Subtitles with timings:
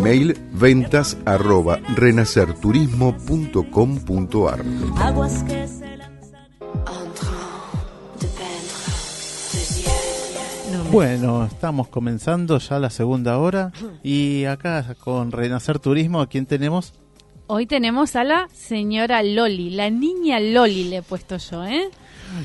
[0.00, 4.64] Email ventas arroba renacerturismo.com.ar
[10.90, 16.94] Bueno, estamos comenzando ya la segunda hora y acá con Renacer Turismo, ¿a quién tenemos?
[17.46, 21.90] Hoy tenemos a la señora Loli, la niña Loli le he puesto yo, ¿eh?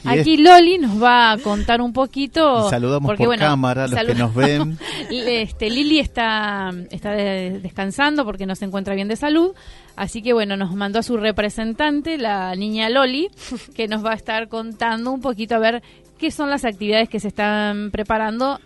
[0.05, 2.69] Aquí Loli nos va a contar un poquito.
[2.69, 4.77] saludamos por cámara a los que nos ven.
[5.09, 9.53] este, Lili está, está descansando porque no se encuentra bien de salud.
[9.95, 13.29] Así que bueno, nos mandó a su representante, la niña Loli,
[13.75, 15.83] que nos va a estar contando un poquito a ver
[16.17, 18.59] qué son las actividades que se están preparando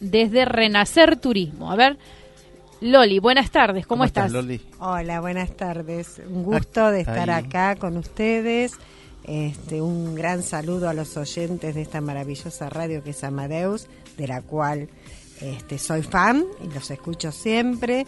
[0.00, 1.70] desde Renacer Turismo.
[1.70, 1.98] A ver,
[2.80, 4.32] Loli, buenas tardes, ¿cómo, estás?
[4.32, 4.60] Loli?
[4.80, 6.20] Hola, buenas tardes.
[6.28, 8.78] Un gusto de estar acá con ustedes.
[9.24, 14.26] Este, un gran saludo a los oyentes de esta maravillosa radio que es Amadeus, de
[14.26, 14.88] la cual
[15.40, 18.06] este, soy fan y los escucho siempre.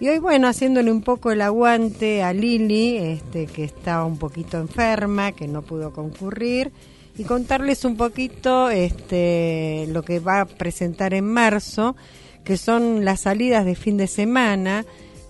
[0.00, 4.58] Y hoy, bueno, haciéndole un poco el aguante a Lili, este, que estaba un poquito
[4.58, 6.72] enferma, que no pudo concurrir,
[7.16, 11.94] y contarles un poquito este, lo que va a presentar en marzo,
[12.42, 14.84] que son las salidas de fin de semana,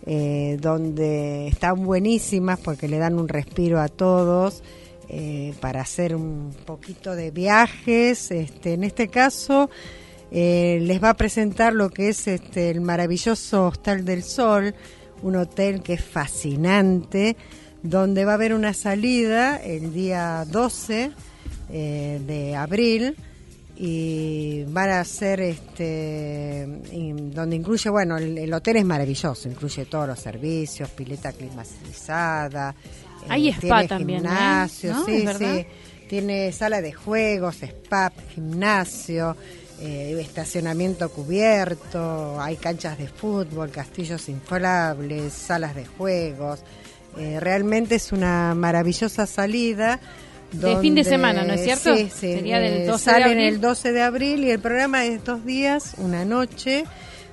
[0.07, 4.63] eh, donde están buenísimas porque le dan un respiro a todos.
[5.09, 8.31] Eh, para hacer un poquito de viajes.
[8.31, 9.69] Este, en este caso
[10.31, 14.75] eh, les va a presentar lo que es este, el maravilloso Hostal del Sol,
[15.23, 17.37] un hotel que es fascinante,
[17.83, 21.13] donde va a haber una salida el día 12
[21.71, 23.17] eh, de abril
[23.77, 26.65] y van a ser este
[27.33, 32.75] donde incluye bueno el, el, hotel es maravilloso incluye todos los servicios pileta climatizada
[33.29, 34.25] hay spa también.
[34.25, 34.29] ¿eh?
[34.29, 35.67] Gimnasio, sí, sí.
[36.09, 39.37] Tiene sala de juegos, spa, gimnasio,
[39.81, 46.61] eh, estacionamiento cubierto, hay canchas de fútbol, castillos inflables, salas de juegos.
[47.17, 50.01] Eh, realmente es una maravillosa salida.
[50.61, 51.97] De fin de semana, ¿no es cierto?
[51.97, 52.33] Sí, sí.
[52.35, 53.39] Sería del 12 de abril.
[53.39, 56.85] el 12 de abril y el programa es dos días, una noche,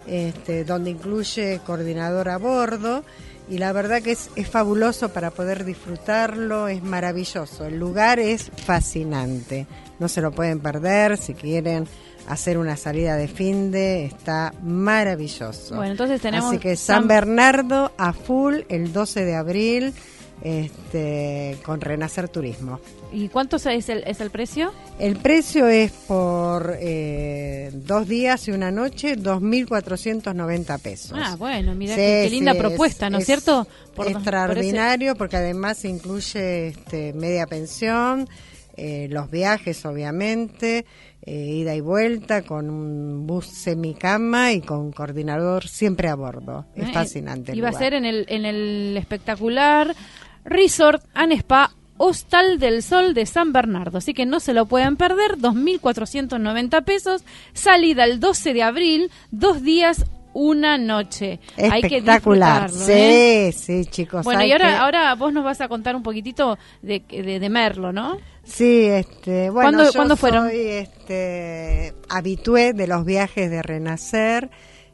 [0.07, 3.03] este, donde incluye coordinador a bordo
[3.49, 8.49] y la verdad que es, es fabuloso para poder disfrutarlo, es maravilloso, el lugar es
[8.65, 9.67] fascinante,
[9.99, 11.85] no se lo pueden perder si quieren
[12.27, 15.75] hacer una salida de fin de está maravilloso.
[15.75, 19.93] Bueno, entonces tenemos Así que San Bernardo a full el 12 de abril
[20.41, 22.79] este, con Renacer Turismo.
[23.13, 24.71] ¿Y cuánto es el, es el precio?
[24.97, 31.19] El precio es por eh, dos días y una noche, 2.490 pesos.
[31.21, 33.67] Ah, bueno, mira qué, linda propuesta, ¿no es, cierto?
[33.95, 38.29] Por extraordinario, porque además incluye este, media pensión,
[38.77, 40.85] eh, los viajes, obviamente,
[41.23, 46.65] eh, ida y vuelta, con un bus semicama y con coordinador siempre a bordo.
[46.75, 47.55] Es fascinante.
[47.55, 49.93] Iba a ser en el, en el espectacular
[50.45, 51.71] Resort and Spa
[52.03, 53.99] Hostal del Sol de San Bernardo.
[53.99, 59.61] Así que no se lo pueden perder, 2.490 pesos, salida el 12 de abril, dos
[59.61, 61.39] días, una noche.
[61.55, 62.63] Espectacular.
[62.63, 63.51] Hay que sí, ¿eh?
[63.55, 64.25] sí, chicos.
[64.25, 68.17] Bueno, y ahora, ahora vos nos vas a contar un poquitito de, de, Merlo, ¿no?
[68.43, 70.49] Sí, este, bueno, ¿Cuándo, ¿cuándo fueron?
[70.49, 74.49] soy este, habitué de los viajes de Renacer,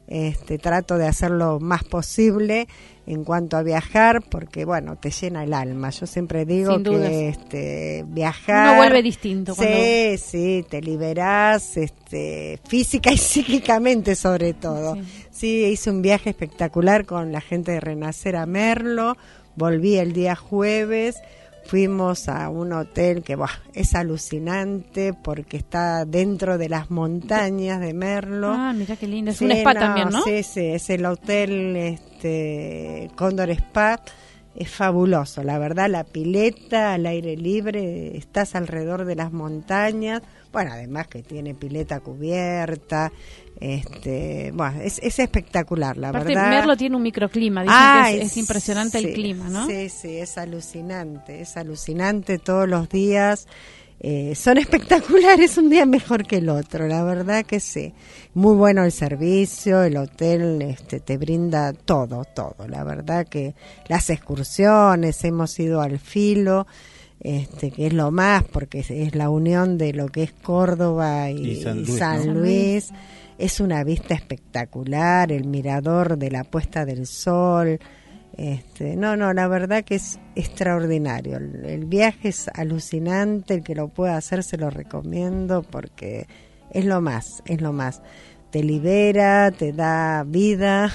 [0.08, 2.68] este, trato de hacerlo más posible
[3.08, 5.88] en cuanto a viajar, porque bueno, te llena el alma.
[5.88, 8.68] Yo siempre digo que este, viajar...
[8.68, 9.54] Uno vuelve distinto.
[9.54, 14.98] Sí, sí, te liberás este, física y psíquicamente sobre todo.
[15.30, 15.64] Sí.
[15.64, 19.16] hice un viaje espectacular con la gente de Renacer a Merlo,
[19.56, 21.16] volví el día jueves
[21.64, 23.36] fuimos a un hotel que
[23.74, 28.52] es alucinante porque está dentro de las montañas de Merlo.
[28.52, 29.30] Ah, mira qué lindo.
[29.30, 30.22] Es un spa también, ¿no?
[30.22, 34.00] Sí, sí, es el hotel este, Cóndor Spa.
[34.56, 40.22] Es fabuloso, la verdad, la pileta al aire libre, estás alrededor de las montañas.
[40.50, 43.12] Bueno, además que tiene pileta cubierta,
[43.60, 46.50] este, bueno, es, espectacular, la Aparte, verdad.
[46.50, 49.64] Merlo tiene un microclima, dicen que es, impresionante el clima, ¿no?
[49.68, 53.46] Sí, sí, es alucinante, es alucinante todos los días.
[54.00, 57.92] Eh, son espectaculares, un día mejor que el otro, la verdad que sí.
[58.34, 62.68] Muy bueno el servicio, el hotel este, te brinda todo, todo.
[62.68, 63.54] La verdad que
[63.88, 66.66] las excursiones, hemos ido al filo,
[67.20, 71.62] este, que es lo más, porque es, la unión de lo que es Córdoba y,
[71.62, 72.92] San Luis
[73.38, 77.78] es una vista espectacular, el mirador de la puesta del sol.
[78.38, 81.38] Este, no, no, la verdad que es extraordinario.
[81.38, 86.28] El, viaje es alucinante, el que lo pueda hacer se lo recomiendo porque
[86.70, 88.00] es lo más, es lo más.
[88.52, 90.92] Te libera, te da vida.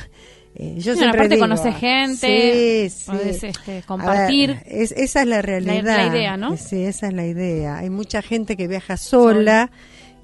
[0.55, 4.61] Eh, yo siempre aparte conoces gente, sí, este, compartir.
[4.65, 5.83] esa es la realidad.
[5.83, 6.55] La, idea, ¿no?
[6.55, 7.77] Sí, esa es la idea.
[7.79, 9.69] Hay mucha gente que viaja sola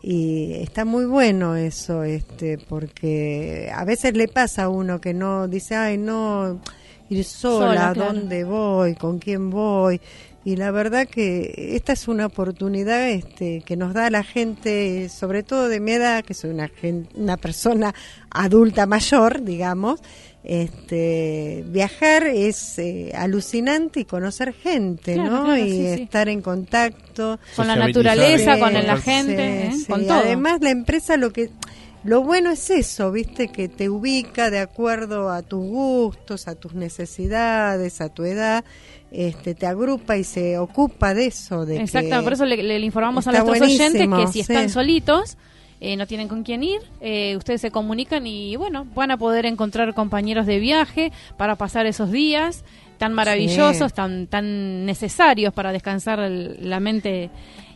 [0.01, 5.50] y está muy bueno eso este porque a veces le pasa a uno que no
[5.50, 6.62] dice ay no
[7.10, 10.00] ir sola, dónde voy con quién voy
[10.46, 15.44] y la verdad que esta es una oportunidad este que nos da la gente sobre
[15.44, 16.72] todo de mi edad que soy una
[17.16, 17.94] una persona
[18.32, 20.02] adulta mayor digamos
[20.44, 25.58] este, viajar es eh, alucinante y conocer gente, ¿no?
[25.58, 27.40] y estar en contacto.
[27.56, 29.72] Con la naturaleza, con la gente, ¿eh?
[29.88, 30.20] con todo.
[30.20, 31.50] Además, la empresa lo que
[32.04, 36.74] lo bueno es eso, viste, que te ubica de acuerdo a tus gustos, a tus
[36.74, 38.63] necesidades, a tu edad,
[39.12, 41.66] este, te agrupa y se ocupa de eso.
[41.66, 45.38] De Exacto, por eso le, informamos a nuestros oyentes que si están solitos,
[45.81, 49.46] eh, no tienen con quién ir, eh, ustedes se comunican y bueno, van a poder
[49.46, 52.63] encontrar compañeros de viaje para pasar esos días
[52.98, 57.30] tan maravillosos, tan, tan necesarios para descansar la mente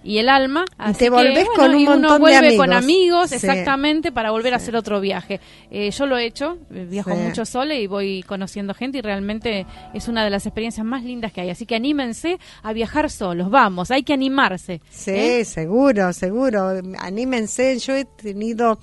[0.03, 0.65] y el alma.
[0.89, 2.65] y te volvés con un montón vuelve de amigos.
[2.65, 5.39] con amigos, exactamente, para volver a hacer otro viaje.
[5.71, 10.07] Eh, yo lo he hecho, viajo mucho sola y voy conociendo gente y realmente es
[10.07, 11.49] una de las experiencias más lindas que hay.
[11.49, 14.81] Así que anímense a viajar solos, vamos, hay que animarse.
[14.89, 15.45] Sí, ¿eh?
[15.45, 16.81] seguro, seguro.
[16.99, 18.79] Anímense, yo he tenido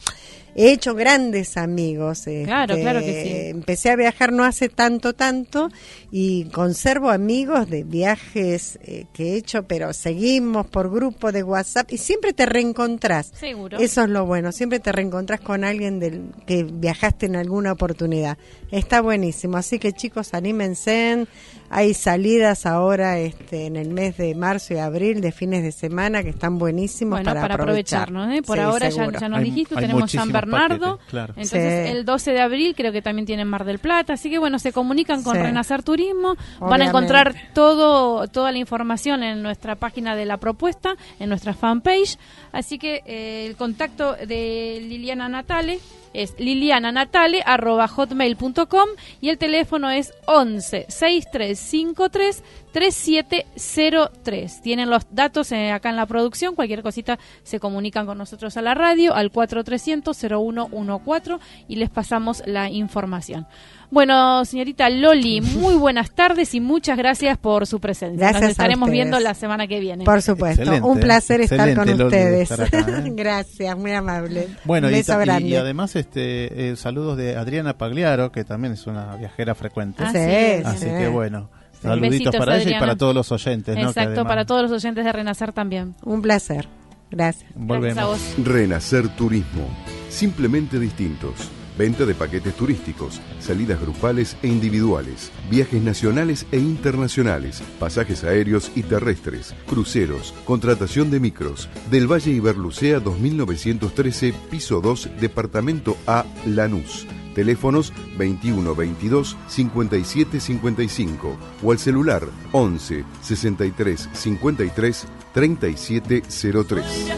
[0.55, 2.25] he hecho grandes amigos.
[2.45, 3.49] Claro, claro que sí.
[3.51, 5.69] Empecé a viajar no hace tanto, tanto
[6.11, 11.91] y conservo amigos de viajes eh, que he hecho, pero seguimos por grupo de WhatsApp
[11.93, 13.33] y siempre te reencontrás.
[13.39, 13.79] Seguro.
[13.79, 18.39] Eso es lo bueno, siempre te reencontrás con alguien del que viajaste en alguna oportunidad.
[18.71, 21.27] Está buenísimo, así que chicos, anímense.
[21.73, 26.25] Hay salidas ahora este, en el mes de marzo y abril de fines de semana
[26.25, 28.11] que están buenísimos para, aprovechar.
[28.33, 28.43] ¿eh?
[28.43, 33.03] Por ahora ya, nos dijiste, tenemos San Bernardo, entonces el 12 de abril creo que
[33.03, 36.87] también tienen Mar del Plata, así que bueno, se comunican con Renacer Turismo, van a
[36.87, 42.19] encontrar todo toda la información en nuestra página de la propuesta, en nuestra fanpage,
[42.51, 45.79] así que eh, el contacto de Liliana Natale
[46.13, 48.89] es liliananatale.hotmail.com
[49.21, 54.63] y el teléfono es 11 6353 3703.
[54.63, 58.63] Tienen los datos eh, acá en la producción, cualquier cosita se comunican con nosotros a
[58.63, 63.47] la radio al 4300 0114 y les pasamos la información.
[63.91, 68.19] Bueno, señorita Loli, muy buenas tardes y muchas gracias por su presencia.
[68.19, 70.05] Gracias Nos estaremos viendo la semana que viene.
[70.05, 72.51] Por supuesto, un placer estar con ustedes.
[72.53, 72.67] ¿eh?
[73.17, 74.49] gracias, muy amable.
[74.65, 75.03] Bueno, y,
[75.43, 80.05] y, además este eh, saludos de Adriana Pagliaro, que también es una viajera frecuente.
[80.13, 81.49] sí, Así que bueno.
[81.83, 83.77] Saluditos para ella y para todos los oyentes.
[83.77, 85.95] Exacto, para todos los oyentes de Renacer también.
[86.03, 86.69] Un placer.
[87.11, 87.51] Gracias.
[87.55, 88.21] Volvemos.
[88.45, 89.69] Renacer Turismo.
[90.09, 91.51] Simplemente distintos.
[91.79, 98.83] Venta de paquetes turísticos, salidas grupales e individuales, viajes nacionales e internacionales, pasajes aéreos y
[98.83, 101.71] terrestres, cruceros, contratación de micros.
[101.91, 107.07] Del Valle Iberlucea 2913, piso 2, departamento A, Lanús.
[107.35, 112.23] Teléfonos 21 22 57 55 o al celular
[112.53, 116.23] 11 63 53 37
[116.65, 117.11] 03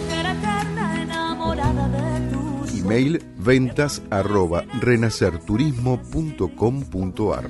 [2.75, 7.49] Email ventas arroba renacerturismo.com.ar.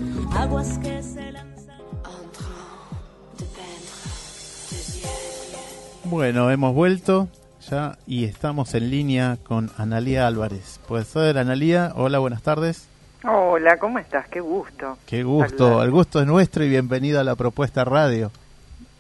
[6.04, 7.28] Bueno, hemos vuelto
[7.69, 10.81] ya y estamos en línea con Analía Álvarez.
[10.87, 11.92] Puede ser, Analía.
[11.95, 12.88] Hola, buenas tardes.
[13.25, 14.28] Hola, ¿cómo estás?
[14.28, 14.99] Qué gusto.
[15.07, 15.83] Qué gusto.
[15.83, 18.31] El gusto es nuestro y bienvenido a la propuesta radio.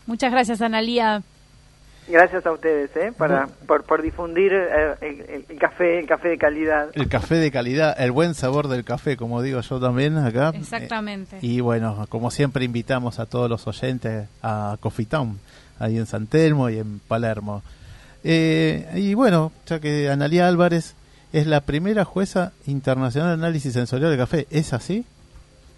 [0.06, 1.22] Muchas gracias, Analía.
[2.08, 3.12] Gracias a ustedes, ¿eh?
[3.16, 6.90] Para, por, por difundir eh, el, café, el café de calidad.
[6.94, 10.52] El café de calidad, el buen sabor del café, como digo yo también acá.
[10.54, 11.38] Exactamente.
[11.40, 15.38] y bueno, como siempre invitamos a todos los oyentes a Coffee Town,
[15.78, 17.62] ahí en San Telmo y en Palermo.
[18.24, 20.94] Eh, y bueno, ya que Analia Álvarez
[21.32, 25.04] es la primera jueza internacional de análisis sensorial de café, ¿es así?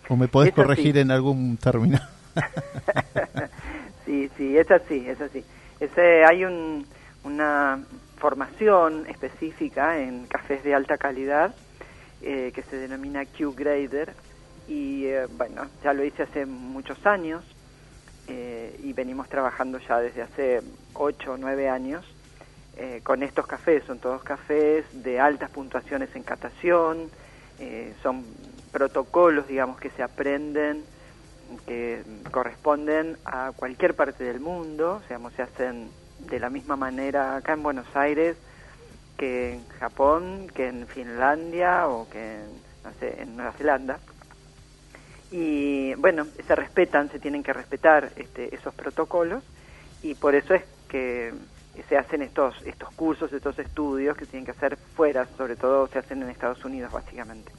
[0.08, 1.98] ¿O me podés corregir en algún término?
[4.04, 5.44] sí, sí, es así, es así.
[5.80, 6.86] Ese, hay un,
[7.24, 7.80] una
[8.16, 11.54] formación específica en cafés de alta calidad
[12.22, 14.14] eh, que se denomina Q-Grader
[14.66, 17.44] y eh, bueno, ya lo hice hace muchos años
[18.28, 20.62] eh, y venimos trabajando ya desde hace
[20.94, 22.04] 8 o 9 años
[23.02, 23.84] con estos cafés.
[23.86, 27.10] Son todos cafés de altas puntuaciones en catación,
[28.02, 28.24] son
[28.72, 30.84] protocolos, digamos, que se aprenden
[31.66, 35.88] que corresponden a cualquier parte del mundo, o se hacen
[36.20, 38.36] de la misma manera acá en Buenos Aires
[39.16, 42.46] que en Japón, que en Finlandia o que en,
[42.82, 43.98] no sé, en Nueva Zelanda.
[45.30, 49.42] Y bueno, se respetan, se tienen que respetar este, esos protocolos
[50.02, 51.32] y por eso es que
[51.82, 55.98] se hacen estos, estos cursos, estos estudios que tienen que hacer fuera, sobre todo se
[55.98, 57.52] hacen en Estados Unidos básicamente.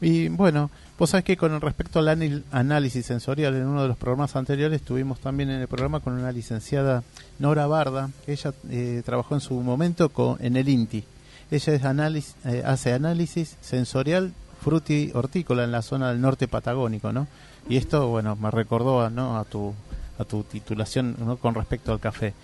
[0.00, 4.34] Y bueno, vos sabés que con respecto al análisis sensorial, en uno de los programas
[4.34, 7.04] anteriores estuvimos también en el programa con una licenciada
[7.38, 11.04] Nora Barda, ella eh, trabajó en su momento con, en el INTI.
[11.52, 17.12] Ella es análisis, eh, hace análisis sensorial fruti hortícola en la zona del norte patagónico,
[17.12, 17.28] ¿no?
[17.68, 19.38] Y esto, bueno, me recordó ¿no?
[19.38, 19.74] a, tu,
[20.18, 21.36] a tu titulación ¿no?
[21.36, 22.34] con respecto al café.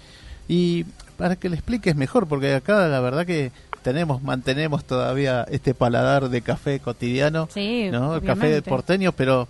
[0.49, 0.85] Y
[1.17, 3.53] para que le expliques mejor, porque acá la verdad que
[3.83, 7.49] tenemos, mantenemos todavía este paladar de café cotidiano,
[7.93, 8.17] ¿no?
[8.17, 9.47] El café porteño, pero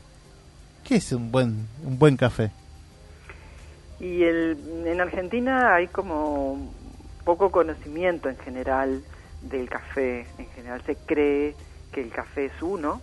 [0.84, 2.50] ¿qué es un buen un buen café?
[4.00, 6.72] Y el, en Argentina hay como
[7.24, 9.02] poco conocimiento en general
[9.42, 10.26] del café.
[10.38, 11.54] En general se cree
[11.92, 13.00] que el café es uno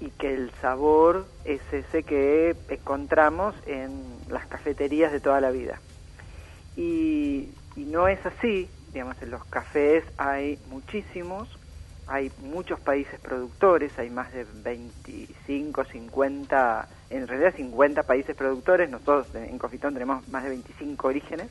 [0.00, 5.80] y que el sabor es ese que encontramos en las cafeterías de toda la vida.
[6.78, 11.48] Y, y no es así, digamos, en los cafés hay muchísimos,
[12.06, 19.26] hay muchos países productores, hay más de 25, 50, en realidad 50 países productores, nosotros
[19.34, 21.48] en Cofitón tenemos más de 25 orígenes,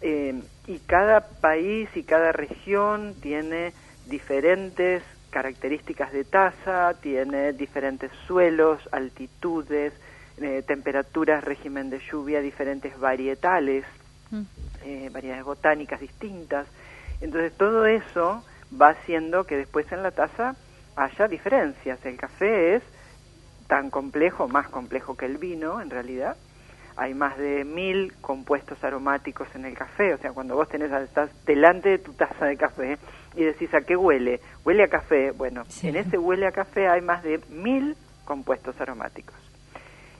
[0.00, 3.72] eh, y cada país y cada región tiene
[4.06, 9.92] diferentes características de taza, tiene diferentes suelos, altitudes,
[10.38, 13.84] eh, temperaturas, régimen de lluvia, diferentes varietales.
[14.30, 14.42] Mm
[14.84, 16.66] eh, variedades botánicas distintas.
[17.20, 18.42] Entonces todo eso
[18.80, 20.56] va haciendo que después en la taza
[20.96, 22.04] haya diferencias.
[22.04, 22.82] El café es
[23.66, 26.36] tan complejo, más complejo que el vino en realidad.
[26.96, 31.30] Hay más de mil compuestos aromáticos en el café, o sea, cuando vos tenés, estás
[31.46, 32.98] delante de tu taza de café
[33.36, 37.00] y decís a qué huele, huele a café, bueno, en ese huele a café hay
[37.00, 39.36] más de mil compuestos aromáticos.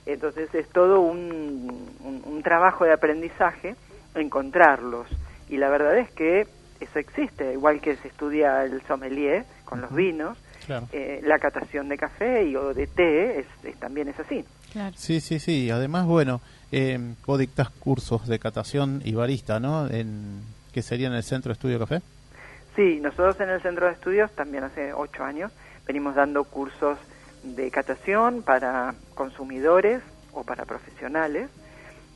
[0.05, 3.75] Entonces es todo un, un trabajo de aprendizaje
[4.15, 5.07] encontrarlos.
[5.49, 6.47] Y la verdad es que
[6.79, 10.37] eso existe, igual que se estudia el sommelier con los vinos,
[10.91, 14.45] eh, la catación de café y, o de té es, también es así.
[14.95, 15.69] Sí, sí, sí.
[15.69, 16.41] Además, bueno,
[16.71, 19.87] eh, vos dictás cursos de catación y barista, ¿no?
[19.87, 20.41] En,
[20.71, 22.01] ¿Qué sería en el Centro de Estudio Café?
[22.75, 25.51] Sí, nosotros en el Centro de Estudios, también hace ocho años,
[25.85, 26.97] venimos dando cursos
[27.43, 30.01] de catación para consumidores
[30.31, 31.49] o para profesionales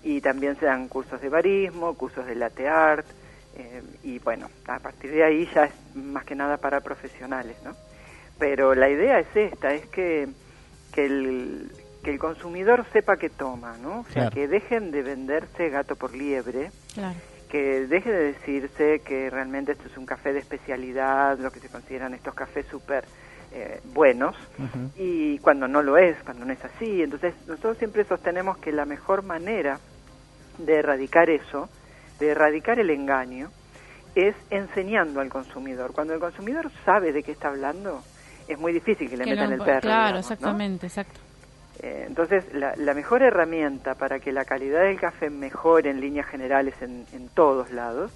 [0.06, 3.08] y también se dan cursos de barismo, cursos de latte art,
[3.58, 7.72] eh, y bueno, a partir de ahí ya es más que nada para profesionales, ¿no?
[8.38, 10.28] Pero la idea es esta, es que,
[10.94, 11.72] que, el,
[12.04, 14.02] que el consumidor sepa que toma, ¿no?
[14.02, 16.70] O sea, que dejen de venderse gato por liebre,
[17.50, 21.70] que deje de decirse que realmente esto es un café de especialidad, lo que se
[21.70, 23.06] consideran estos cafés súper
[23.54, 24.36] eh, buenos,
[24.98, 27.02] y cuando no lo es, cuando no es así.
[27.02, 29.80] Entonces, nosotros siempre sostenemos que la mejor manera
[30.58, 31.70] de erradicar eso,
[32.20, 33.50] de erradicar el engaño,
[34.16, 35.94] es enseñando al consumidor.
[35.94, 38.02] Cuando el consumidor sabe de qué está hablando,
[38.48, 39.82] es muy difícil que le metan el perro.
[39.82, 41.20] Claro, exactamente, exacto.
[41.82, 46.74] Eh, entonces, la, mejor herramienta para que la calidad del café mejore en líneas generales
[46.82, 48.12] en, en todos lados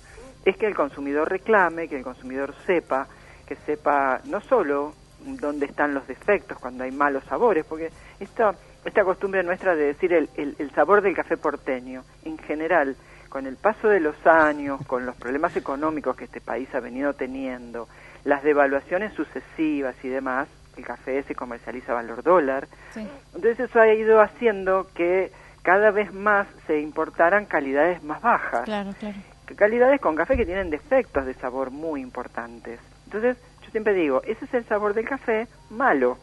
[0.45, 3.07] es que el consumidor reclame, que el consumidor sepa
[3.49, 4.93] que sepa no solo
[5.25, 8.53] dónde están los defectos cuando hay malos sabores, porque esta,
[8.85, 12.95] esta costumbre nuestra de decir el, el, sabor del café porteño, en general,
[13.29, 17.13] con el paso de los años, con los problemas económicos que este país ha venido
[17.13, 17.87] teniendo,
[18.23, 23.93] las devaluaciones sucesivas y demás, el café se comercializa a valor dólar, entonces eso ha
[23.93, 25.31] ido haciendo que
[25.61, 28.63] cada vez más se importaran calidades más bajas.
[28.63, 29.17] Claro, claro.
[29.55, 32.79] Calidades con café que tienen defectos de sabor muy importantes.
[33.05, 36.17] Entonces, yo siempre digo, ese es el sabor del café malo.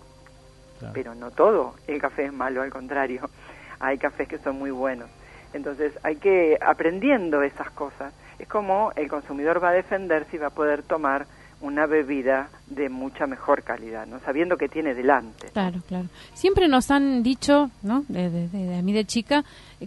[0.92, 3.28] Pero no todo el café es malo, al contrario.
[3.80, 5.09] Hay cafés que son muy buenos.
[5.52, 10.49] Entonces, hay que, aprendiendo esas cosas, es como el consumidor va a defender si va
[10.49, 11.26] a poder tomar
[11.61, 14.21] una bebida de mucha mejor calidad, ¿no?
[14.21, 15.49] sabiendo que tiene delante.
[15.52, 16.06] Claro, claro.
[16.35, 18.04] Siempre nos han dicho, ¿no?
[18.09, 19.45] desde de, mí de chica,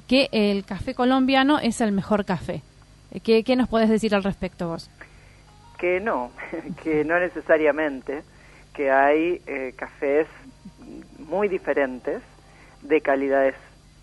[0.08, 2.64] que el café colombiano es el mejor café.
[3.24, 4.90] ¿Qué, qué nos puedes decir al respecto vos?
[5.78, 6.32] Que no,
[6.84, 8.24] que no necesariamente,
[8.74, 10.28] que hay eh, cafés
[11.30, 12.22] muy diferentes,
[12.82, 13.56] de calidades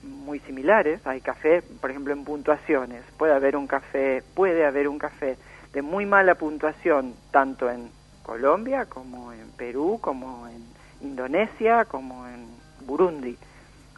[0.02, 1.04] muy similares.
[1.06, 3.02] Hay café, por ejemplo, en puntuaciones.
[3.18, 5.36] Puede haber un café, puede haber un café
[5.72, 7.90] de muy mala puntuación, tanto en
[8.22, 10.64] Colombia como en Perú, como en
[11.00, 12.46] Indonesia, como en
[12.86, 13.36] Burundi,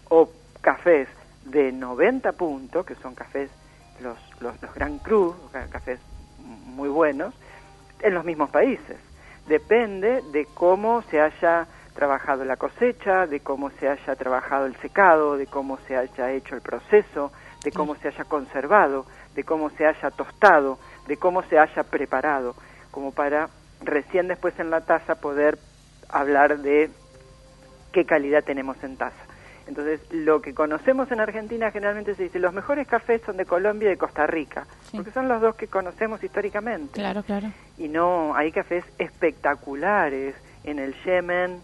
[0.09, 0.31] o
[0.61, 1.09] cafés
[1.45, 3.51] de 90 puntos, que son cafés,
[4.01, 5.35] los, los, los Gran Cru,
[5.71, 6.01] cafés
[6.67, 7.35] muy buenos,
[8.01, 8.97] en los mismos países.
[9.47, 11.67] Depende de cómo se haya
[11.99, 16.55] trabajado la cosecha, de cómo se haya trabajado el secado, de cómo se haya hecho
[16.55, 17.33] el proceso,
[17.65, 20.79] de cómo se haya conservado, de cómo se haya tostado,
[21.09, 22.55] de cómo se haya preparado,
[22.93, 23.49] como para
[23.81, 25.59] recién después en la taza poder
[26.09, 26.89] hablar de
[27.93, 29.25] qué calidad tenemos en taza.
[29.67, 33.89] Entonces, lo que conocemos en Argentina generalmente se dice, los mejores cafés son de Colombia
[33.89, 36.93] y de Costa Rica, porque son los dos que conocemos históricamente.
[36.93, 37.49] Claro, claro.
[37.77, 41.61] Y no, hay cafés espectaculares en el Yemen,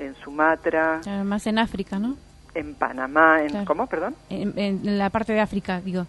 [0.00, 1.00] en Sumatra.
[1.24, 2.16] Más en África, ¿no?
[2.54, 4.16] En Panamá, en, ¿cómo, perdón?
[4.28, 6.06] en, la parte de África, digo.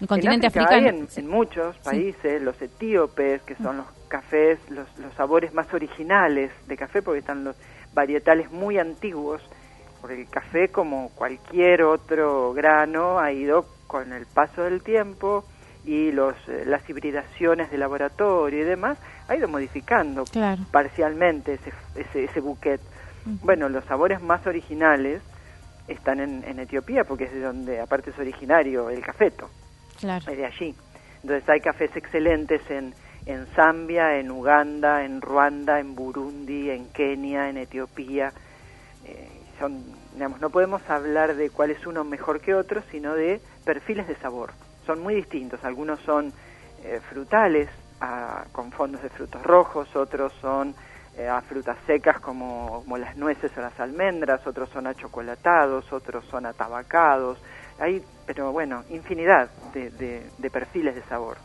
[0.00, 1.06] El continente africano.
[1.14, 6.76] en, muchos países, los etíopes, que son los cafés, los, los sabores más originales de
[6.76, 7.56] café, porque están los
[7.92, 9.40] varietales muy antiguos,
[10.00, 15.44] porque el café, como cualquier otro grano, ha ido con el paso del tiempo
[15.84, 20.24] y los, eh, las hibridaciones de laboratorio y demás, ha ido modificando
[20.70, 22.80] parcialmente ese, ese, ese buquet.
[23.42, 25.22] Bueno, los sabores más originales
[25.88, 29.48] están en, en Etiopía, porque es de donde, aparte es originario, el cafeto
[29.98, 30.24] claro.
[30.24, 30.74] de allí.
[31.22, 32.94] Entonces hay cafés excelentes en,
[33.26, 38.32] en Zambia, en Uganda, en Ruanda, en Burundi, en Kenia, en Etiopía.
[39.06, 39.82] Eh, son,
[40.12, 44.16] digamos, no podemos hablar de cuál es uno mejor que otro, sino de perfiles de
[44.16, 44.52] sabor.
[44.86, 45.64] Son muy distintos.
[45.64, 46.32] Algunos son
[46.84, 47.68] eh, frutales,
[48.52, 50.74] con fondos de frutos rojos, otros son
[51.18, 56.24] eh, a frutas secas como, como, las nueces o las almendras, otros son achocolatados, otros
[56.30, 57.38] son atabacados,
[57.78, 59.90] hay, pero bueno, infinidad de,
[60.38, 61.36] de, perfiles de sabor.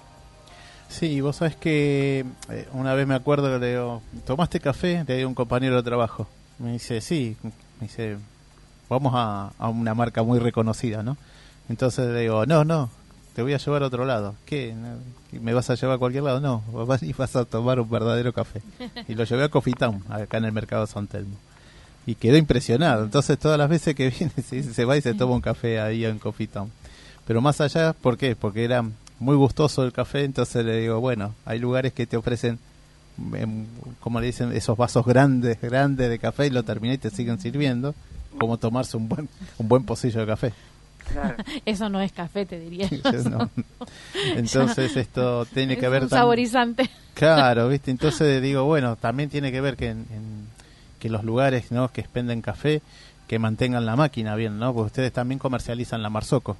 [0.87, 5.03] Sí, vos sabés que eh, una vez me acuerdo que le digo, ¿tomaste café?
[5.07, 6.27] Le digo a un compañero de trabajo.
[6.57, 7.37] Me dice, sí.
[7.43, 8.17] Me dice,
[8.89, 11.15] vamos a, a una marca muy reconocida, ¿no?
[11.69, 12.89] Entonces le digo, no, no,
[13.35, 14.35] te voy a llevar a otro lado.
[14.45, 14.75] ¿Qué?
[15.31, 16.39] ¿Me vas a llevar a cualquier lado?
[16.39, 18.61] No, vas, y vas a tomar un verdadero café.
[19.07, 21.37] Y lo llevé a Coffee Town, acá en el mercado San Telmo
[22.09, 23.03] y quedó impresionado.
[23.03, 26.17] Entonces todas las veces que viene se, va y se toma un café ahí en
[26.17, 26.71] Coffee Town.
[27.27, 28.35] Pero más allá, ¿por qué?
[28.35, 28.83] Porque era
[29.19, 32.57] muy gustoso el café, entonces le digo, bueno, hay lugares que te ofrecen,
[33.33, 33.65] em,
[33.99, 37.39] como le dicen, esos vasos grandes, grandes de café y lo terminé y te siguen
[37.39, 37.93] sirviendo,
[38.39, 40.53] como tomarse un buen, un buen pocillo de café.
[41.65, 42.87] Eso no es café, te diría.
[44.35, 46.03] Entonces esto tiene que ver...
[46.03, 46.89] Un saborizante.
[47.13, 47.91] Claro, ¿viste?
[47.91, 50.49] Entonces digo, bueno, también tiene que ver que en
[50.99, 51.87] que los lugares ¿no?
[51.91, 52.81] que expenden café
[53.27, 54.73] que mantengan la máquina bien, ¿no?
[54.73, 56.57] Porque ustedes también comercializan la Marzoco.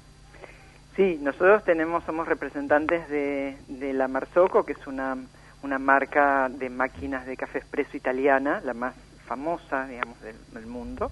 [0.94, 5.16] Sí, nosotros tenemos, somos representantes de, de la Marzoco, que es una,
[5.64, 8.94] una marca de máquinas de café expreso italiana, la más
[9.26, 11.10] famosa, digamos, del, mundo,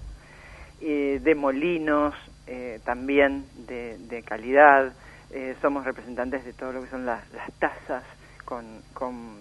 [0.79, 2.15] eh, de molinos
[2.49, 4.91] eh, también de, de calidad,
[5.31, 8.03] eh, somos representantes de todo lo que son las, las tazas
[8.45, 9.37] con, con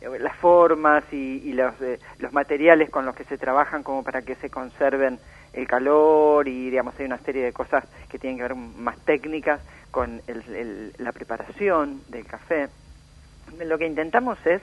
[0.00, 4.22] eh, las formas y, los, eh, los materiales con los que se trabajan como para
[4.22, 5.18] que se conserven
[5.52, 9.60] el calor y digamos hay una serie de cosas que tienen que ver más técnicas
[9.90, 10.20] con
[10.98, 12.68] la preparación del café.
[13.64, 14.60] Lo que intentamos es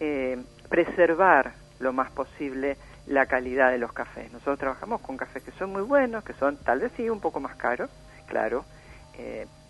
[0.00, 4.32] eh, preservar lo más posible la calidad de los cafés.
[4.32, 7.40] Nosotros trabajamos con cafés que son muy buenos, que son tal vez sí un poco
[7.40, 7.90] más caros,
[8.26, 8.64] claro,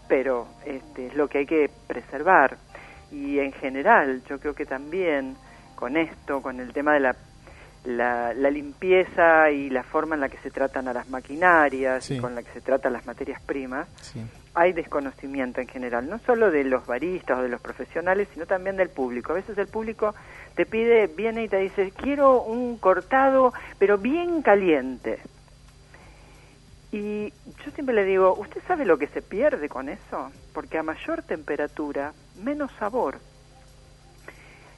[0.08, 2.56] pero este, es lo que hay que preservar
[3.10, 5.36] y en general yo creo que también
[5.74, 7.16] con esto, con el tema de la,
[7.84, 12.34] la, limpieza y la forma en la que se tratan a las maquinarias y con
[12.34, 13.88] la que se tratan las materias primas,
[14.54, 18.76] hay desconocimiento en general, no solo de los baristas o de los profesionales, sino también
[18.76, 19.32] del público.
[19.32, 20.14] A veces el público
[20.54, 25.18] te pide, viene y te dice, quiero un cortado, pero bien caliente.
[26.92, 27.30] Y
[27.64, 30.30] yo siempre le digo, ¿usted sabe lo que se pierde con eso?
[30.52, 32.12] Porque a mayor temperatura,
[32.42, 33.18] menos sabor.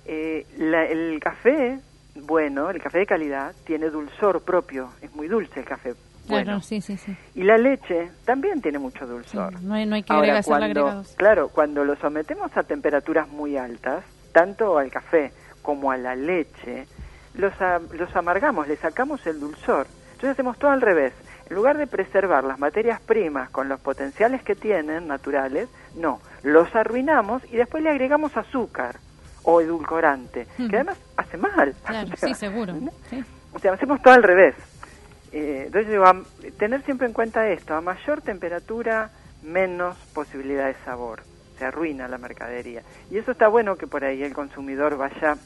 [0.06, 1.78] Eh, el café,
[2.14, 5.94] bueno, el café de calidad, tiene dulzor propio, es muy dulce el café.
[6.26, 6.60] Bueno.
[6.60, 7.14] sí, sí, sí.
[7.34, 9.62] Y la leche también tiene mucho dulzor.
[9.62, 11.14] no, hay, que agregar agregados.
[11.16, 15.32] Claro, cuando lo sometemos a temperaturas muy altas, tanto al café
[15.66, 16.86] como a la leche,
[17.34, 17.52] los,
[17.92, 19.88] los amargamos, le sacamos el dulzor.
[20.12, 21.12] Entonces hacemos todo al revés.
[21.50, 26.72] En lugar de preservar las materias primas con los potenciales que tienen naturales, no, los
[26.76, 29.00] arruinamos y después le agregamos azúcar
[29.42, 31.74] o edulcorante, que además hace mal.
[32.16, 32.72] sí, seguro.
[33.52, 34.54] O sea, hacemos todo al revés.
[35.32, 36.04] Eh, entonces, digo,
[36.58, 39.10] tener siempre en cuenta esto, a mayor temperatura,
[39.42, 41.24] menos posibilidad de sabor,
[41.58, 42.82] se arruina la mercadería.
[43.10, 45.36] Y eso está bueno que por ahí el consumidor vaya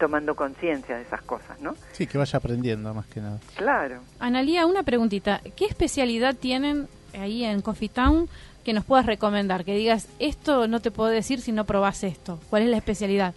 [0.00, 1.74] tomando conciencia de esas cosas, ¿no?
[1.92, 3.38] Sí, que vaya aprendiendo más que nada.
[3.54, 4.00] Claro.
[4.18, 5.40] Analía, una preguntita.
[5.54, 8.28] ¿Qué especialidad tienen ahí en Coffee Town
[8.64, 9.64] que nos puedas recomendar?
[9.64, 12.40] Que digas, esto no te puedo decir si no probás esto.
[12.48, 13.34] ¿Cuál es la especialidad?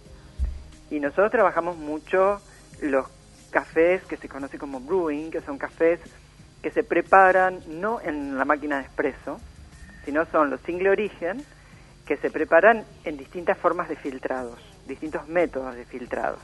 [0.90, 2.40] Y nosotros trabajamos mucho
[2.80, 3.06] los
[3.50, 6.00] cafés que se conoce como brewing, que son cafés
[6.62, 9.38] que se preparan no en la máquina de espresso,
[10.06, 11.44] sino son los single origen,
[12.06, 16.40] que se preparan en distintas formas de filtrados, distintos métodos de filtrados.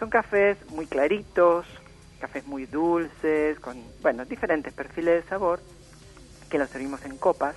[0.00, 1.66] Son cafés muy claritos,
[2.20, 5.60] cafés muy dulces, con, bueno, diferentes perfiles de sabor,
[6.48, 7.54] que los servimos en copas.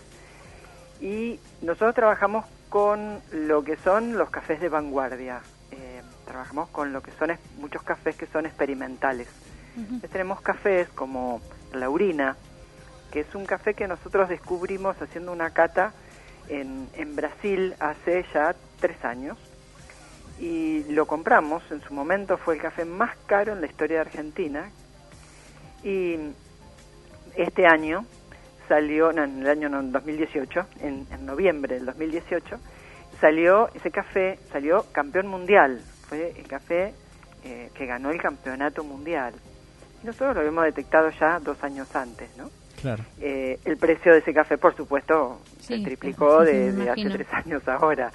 [1.00, 5.40] Y nosotros trabajamos con lo que son los cafés de vanguardia.
[5.72, 9.30] Eh, trabajamos con lo que son muchos cafés que son experimentales.
[10.12, 12.36] Tenemos cafés como Laurina,
[13.12, 15.94] que es un café que nosotros descubrimos haciendo una cata
[16.50, 19.38] en, en Brasil hace ya tres años
[20.40, 21.64] y lo compramos.
[21.72, 24.70] En su momento fue el café más caro en la historia de Argentina.
[25.84, 26.18] Y
[27.36, 28.06] este año
[28.68, 32.60] salió, no, en el año 2018, en, noviembre del 2018,
[33.20, 35.82] salió ese café, salió campeón mundial.
[36.08, 36.94] Fue el café
[37.44, 39.34] eh, que ganó el campeonato mundial.
[40.02, 42.50] Y nosotros lo habíamos detectado ya dos años antes, ¿no?
[42.82, 43.04] Claro.
[43.22, 48.12] Eh, el precio de ese café, por supuesto, se triplicó de, hace tres años ahora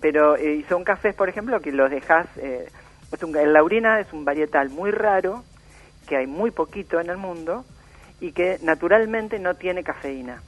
[0.00, 2.68] pero eh, son cafés, por ejemplo, que los dejas, eh,
[3.20, 5.44] el Laurina es un varietal muy raro,
[6.08, 7.64] que hay muy poquito en el mundo,
[8.20, 10.40] y que naturalmente no tiene cafeína.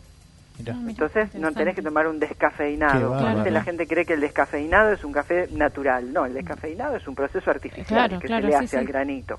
[0.66, 3.14] Ah, Entonces no tenés que tomar un descafeinado.
[3.48, 6.12] La gente cree que el descafeinado es un café natural.
[6.12, 9.38] No, el descafeinado es un proceso artificial que se le hace al granito.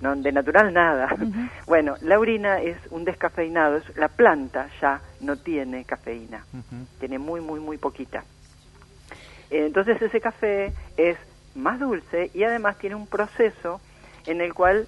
[0.00, 1.08] No, de natural nada.
[1.66, 3.80] Bueno, la orina es un descafeinado.
[3.96, 6.44] la planta ya no tiene cafeína.
[6.98, 8.24] Tiene muy, muy, muy poquita.
[9.58, 11.16] Entonces ese café es
[11.54, 13.80] más dulce y además tiene un proceso
[14.26, 14.86] en el cual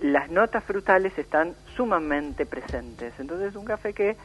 [0.00, 3.12] las notas frutales están sumamente presentes.
[3.18, 4.16] Entonces es un café que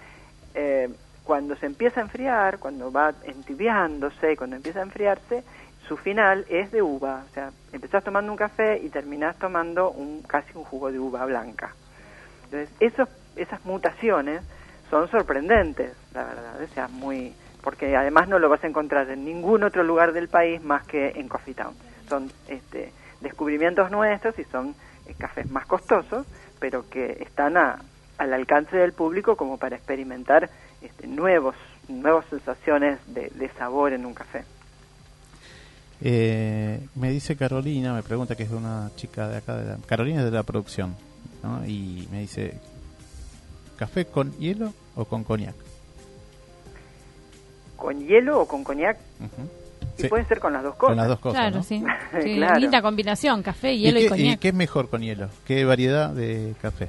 [0.56, 0.90] eh,
[1.24, 5.44] cuando se empieza a enfriar, cuando va entibiándose, cuando empieza a enfriarse,
[5.88, 7.24] su final es de uva.
[7.30, 11.26] O sea, empezás tomando un café y terminás tomando un, casi un jugo de uva
[11.26, 11.74] blanca.
[12.46, 14.42] Entonces, esos, esas mutaciones
[14.90, 16.62] son sorprendentes, la verdad.
[16.62, 20.28] O sea, muy, porque además no lo vas a encontrar en ningún otro lugar del
[20.28, 21.74] país más que en Coffee Town.
[22.10, 24.76] Son este, descubrimientos nuestros y son
[25.08, 26.28] eh, cafés más costosos,
[26.60, 30.50] pero que están al alcance del público como para experimentar
[30.82, 31.56] este, nuevos,
[31.88, 34.44] nuevas sensaciones de, sabor en un café.
[36.02, 40.20] Eh, me dice Carolina, me pregunta que es de una chica de acá, de Carolina
[40.20, 40.96] es de la producción,
[41.66, 42.60] y me dice,
[43.78, 45.56] ¿café con hielo o con coñac?
[47.84, 48.98] Con hielo o con coñac.
[49.98, 50.92] Y puede ser con las dos cosas.
[50.92, 51.42] Con las dos cosas.
[51.42, 51.84] Claro, sí.
[52.58, 54.36] Linda combinación, café, hielo y, y coñac.
[54.36, 55.28] ¿Y qué es mejor con hielo?
[55.46, 56.88] ¿Qué variedad de café?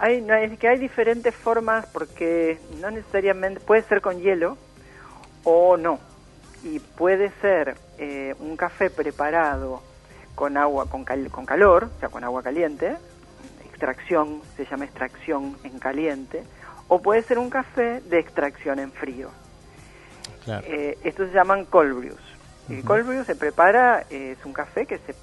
[0.00, 4.58] Hay, es que hay diferentes formas porque no necesariamente puede ser con hielo
[5.44, 6.00] o no.
[6.64, 9.80] Y puede ser eh, un café preparado
[10.34, 12.96] con agua con, con calor, o sea, con agua caliente,
[13.64, 16.42] extracción, se llama extracción en caliente,
[16.88, 19.30] o puede ser un café de extracción en frío.
[20.46, 22.34] Eh, estos se llaman cold brews.
[22.68, 25.14] El cold brew se prepara, eh, es un café que se,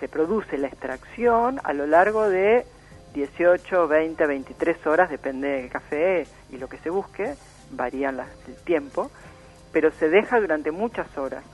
[0.00, 2.64] se, produce la extracción a lo largo de
[3.14, 7.34] 18, 20, 23 horas, depende del café y lo que se busque,
[7.72, 9.10] varían las, el tiempo,
[9.72, 11.44] pero se deja durante muchas horas.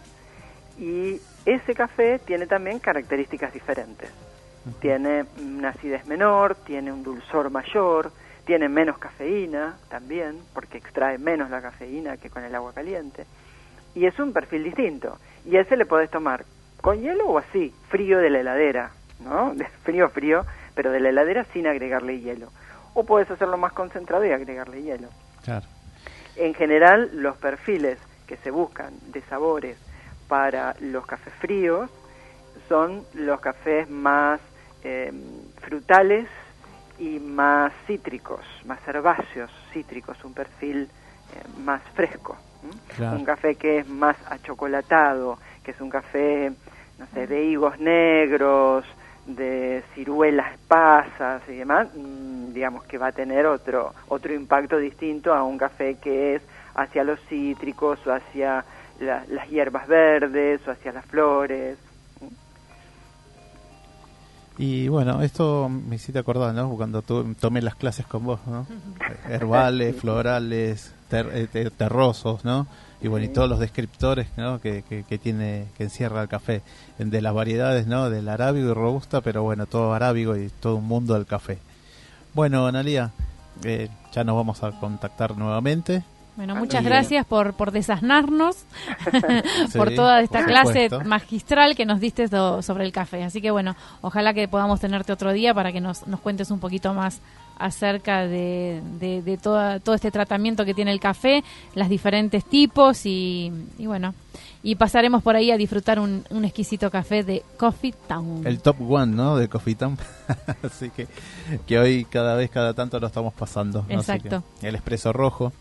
[0.79, 4.11] Y ese café tiene también características diferentes.
[4.81, 8.13] Tiene una acidez menor, tiene un dulzor mayor,
[8.45, 13.25] tiene menos cafeína también, porque extrae menos la cafeína que con el agua caliente.
[13.95, 15.19] Y es un perfil distinto.
[15.45, 16.45] Y ese le podés tomar
[16.81, 19.55] con hielo o así, frío de la heladera, ¿no?
[19.85, 22.51] frío, frío, pero de la heladera sin agregarle hielo.
[22.95, 25.09] O puedes hacerlo más concentrado y agregarle hielo.
[25.43, 25.67] Claro.
[26.37, 29.79] En general, los perfiles que se buscan de sabores
[30.29, 31.91] para los cafés fríos
[32.69, 34.41] son los cafés más
[34.83, 35.13] eh,
[35.61, 36.29] frutales
[36.99, 42.37] y más cítricos, más herbáceos cítricos, un perfil eh, más fresco.
[42.99, 46.51] Un café que es más achocolatado, que es un café,
[46.99, 48.87] no sé, de higos negros,
[49.27, 55.35] de ciruelas pasas y demás, mm, digamos que va a tener otro, otro impacto distinto
[55.35, 56.43] a un café que es
[56.75, 58.65] hacia los cítricos o hacia
[58.99, 61.79] las hierbas verdes o hacia las flores.
[64.57, 66.71] Y bueno, esto me hiciste acordar, ¿no?
[66.77, 68.67] Cuando tomé las clases con vos, ¿no?
[69.29, 72.67] Herbales, florales, eh, terrosos, ¿no?
[73.01, 74.61] Y bueno, y todos los descriptores, ¿no?
[74.61, 76.63] Que, que, tiene, que encierra el café,
[76.99, 78.11] de las variedades, ¿no?
[78.11, 81.59] Del arábigo y robusta, pero bueno, todo arábigo y todo un mundo del café.
[82.33, 83.11] Bueno, Analia,
[83.65, 86.05] eh, ya nos vamos a contactar nuevamente
[86.37, 88.57] bueno, muchas gracias por, por desasnarnos,
[89.77, 93.23] por toda esta clase magistral que nos diste sobre el café.
[93.23, 96.59] Así que bueno, ojalá que podamos tenerte otro día para que nos, nos cuentes un
[96.59, 97.21] poquito más
[97.59, 101.45] acerca de, de, todo este tratamiento que tiene el café,
[101.75, 104.15] las diferentes tipos y, bueno,
[104.63, 108.45] y pasaremos por ahí a disfrutar un, un, exquisito café de Coffee Town.
[108.45, 109.37] El top one, ¿no?
[109.37, 109.97] De Coffee Town.
[110.63, 111.07] Así que,
[111.67, 113.85] que hoy cada vez, cada tanto lo estamos pasando.
[113.89, 114.43] Exacto.
[114.63, 115.53] el espresso rojo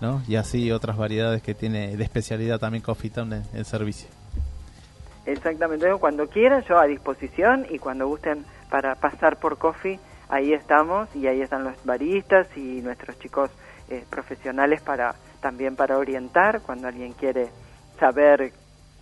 [0.00, 0.22] ¿no?
[0.28, 4.08] Y así otras variedades que tiene de especialidad también Coffee Town en, servicio.
[5.26, 11.08] Exactamente, cuando quieran yo a disposición y cuando gusten para pasar por Coffee, ahí estamos
[11.14, 13.50] y ahí están los baristas y nuestros chicos
[13.90, 17.48] eh, profesionales para también para orientar cuando alguien quiere
[17.98, 18.52] saber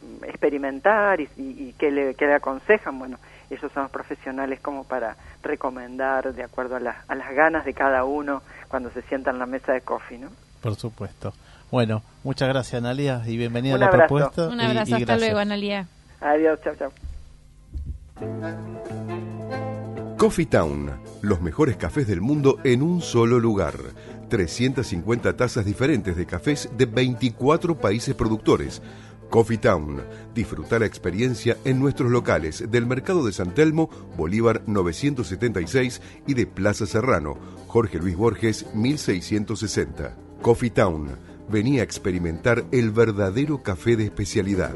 [0.03, 3.19] mm, experimentar y, y, qué, le, qué le aconsejan, bueno,
[3.51, 8.05] ellos son los profesionales como para recomendar de acuerdo a, a las ganas de cada
[8.05, 10.29] uno cuando se sienta en la mesa de coffee, ¿no?
[10.67, 11.33] Por supuesto.
[11.71, 14.49] Bueno, muchas gracias, Analia, y bienvenida a la propuesta.
[14.49, 15.87] Un abrazo, hasta luego, Analia.
[16.21, 16.93] Adiós, chao, chao.
[20.17, 20.91] Coffee Town,
[21.23, 23.75] los mejores cafés del mundo en un solo lugar.
[24.29, 28.83] 350 tazas diferentes de cafés de 24 países productores.
[29.31, 30.03] Coffee Town.
[30.35, 36.47] Disfruta la experiencia en nuestros locales del Mercado de San Telmo, Bolívar 976 y de
[36.47, 40.26] Plaza Serrano, Jorge Luis Borges 1660.
[40.47, 41.09] Coffee Town.
[41.49, 44.73] Venía a experimentar el verdadero café de especialidad.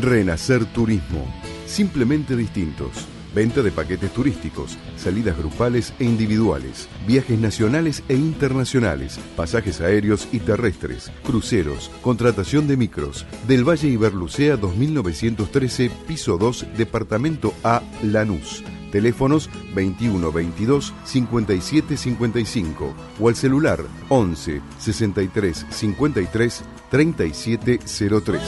[0.00, 1.26] Renacer Turismo.
[1.66, 3.08] Simplemente distintos.
[3.34, 10.38] Venta de paquetes turísticos, salidas grupales e individuales, viajes nacionales e internacionales, pasajes aéreos y
[10.38, 13.26] terrestres, cruceros, contratación de micros.
[13.48, 18.62] Del Valle Iberlucea 2913, piso 2, departamento A, Lanús
[18.96, 27.78] teléfonos 21 22 57 55 o al celular 11 63 53 37
[28.24, 28.40] 03.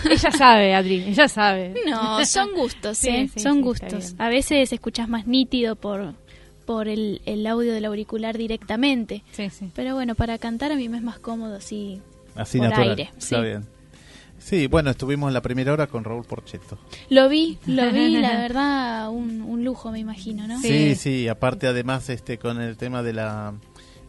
[0.10, 1.73] ella sabe, Adri, ella sabe.
[1.86, 3.30] No, son gustos, ¿eh?
[3.36, 4.15] son gustos.
[4.17, 6.13] A veces escuchas más nítido por
[6.65, 9.23] por el, el audio del auricular directamente.
[9.32, 9.71] Sí, sí.
[9.75, 12.01] Pero bueno, para cantar a mí me es más cómodo así,
[12.36, 12.89] así por natural.
[12.89, 13.12] aire.
[13.17, 13.65] Está bien.
[14.38, 16.78] Sí, bueno, estuvimos en la primera hora con Raúl Porcheto.
[17.10, 20.60] Lo vi, lo vi, la verdad, un, un lujo, me imagino, ¿no?
[20.62, 23.54] Sí, sí, aparte además este con el tema de la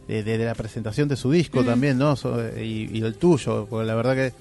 [0.07, 1.65] de, la presentación de su disco mm.
[1.65, 2.15] también, ¿no?
[2.61, 4.33] y, el tuyo, porque la verdad que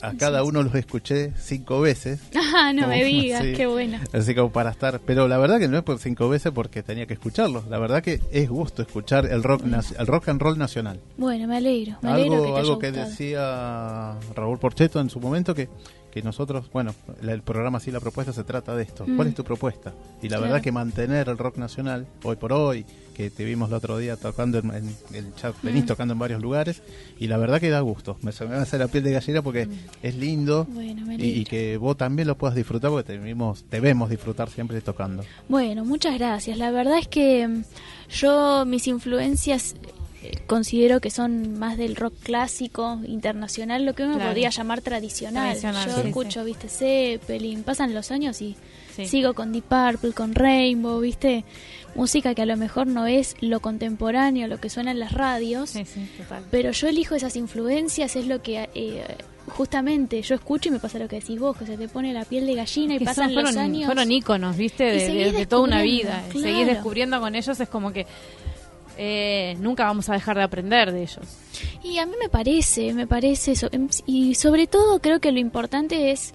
[0.00, 2.20] a cada uno los escuché cinco veces.
[2.60, 3.98] Ah, no me digas, qué bueno.
[4.12, 7.06] Así como para estar, pero la verdad que no es por cinco veces porque tenía
[7.06, 7.68] que escucharlos.
[7.68, 9.62] La verdad que es gusto escuchar el rock,
[9.98, 10.98] el rock and roll nacional.
[11.18, 11.98] Bueno, me alegro.
[12.02, 15.68] Me algo que, algo que decía Raúl Porcheto en su momento que
[16.10, 19.04] que nosotros, bueno, el programa sí, la propuesta se trata de esto.
[19.16, 19.92] ¿Cuál es tu propuesta?
[20.22, 23.74] Y la verdad que mantener el rock nacional, hoy por hoy, que te vimos el
[23.74, 26.82] otro día tocando en, el chat, venís tocando en varios lugares,
[27.18, 28.16] y la verdad que da gusto.
[28.22, 29.68] Me, me hacer la piel de gallina porque
[30.02, 30.66] es lindo
[31.18, 35.24] y, que vos también lo puedas disfrutar porque te vimos, debemos disfrutar siempre tocando.
[35.48, 36.58] Bueno, muchas gracias.
[36.58, 37.62] La verdad es que mm,
[38.10, 39.74] yo, mis influencias
[40.46, 45.56] considero que son más del rock clásico, internacional, lo que uno podría llamar tradicional.
[45.60, 48.56] Yo escucho, viste, Zeppelin, pasan los años y
[49.04, 51.44] sigo con Deep Purple, con Rainbow, viste,
[51.94, 55.74] música que a lo mejor no es lo contemporáneo, lo que suena en las radios,
[56.50, 58.68] pero yo elijo esas influencias, es lo que...
[58.74, 59.04] Eh,
[59.48, 62.26] justamente yo escucho y me pasa lo que decís vos, que se te pone la
[62.26, 63.86] piel de gallina y pasan los años.
[63.86, 66.22] Fueron íconos, viste, de, toda una vida.
[66.32, 68.06] Seguir descubriendo con ellos es como que
[69.00, 71.24] eh, nunca vamos a dejar de aprender de ellos.
[71.84, 73.68] Y a mí me parece, me parece eso.
[73.70, 76.34] Em, y sobre todo creo que lo importante es,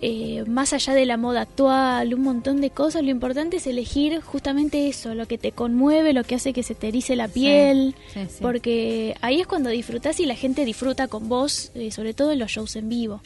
[0.00, 4.20] eh, más allá de la moda actual, un montón de cosas, lo importante es elegir
[4.20, 7.96] justamente eso, lo que te conmueve, lo que hace que se te erice la piel,
[8.40, 12.38] porque ahí es cuando disfrutas y la gente disfruta con vos, eh, sobre todo en
[12.38, 13.22] los shows en vivo.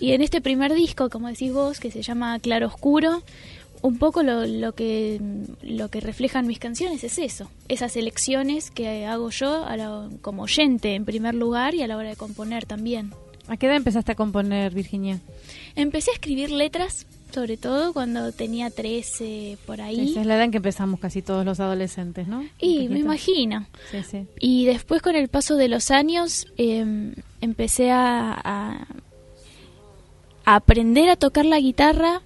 [0.00, 3.22] Y en este primer disco, como decís vos, que se llama Claro Oscuro,
[3.82, 5.20] un poco lo, lo, que,
[5.62, 9.64] lo que reflejan mis canciones es eso, esas elecciones que hago yo
[10.22, 13.12] como oyente en primer lugar y a la hora de componer también.
[13.48, 15.20] ¿A qué edad empezaste a componer, Virginia?
[15.76, 20.10] Empecé a escribir letras, sobre todo cuando tenía 13 por ahí.
[20.10, 22.44] Esa es la edad en que empezamos casi todos los adolescentes, ¿no?
[22.58, 23.66] Y me imagino.
[23.92, 24.26] Sí, sí.
[24.40, 28.86] Y después con el paso de los años em, empecé a, a
[30.44, 32.22] aprender a tocar la guitarra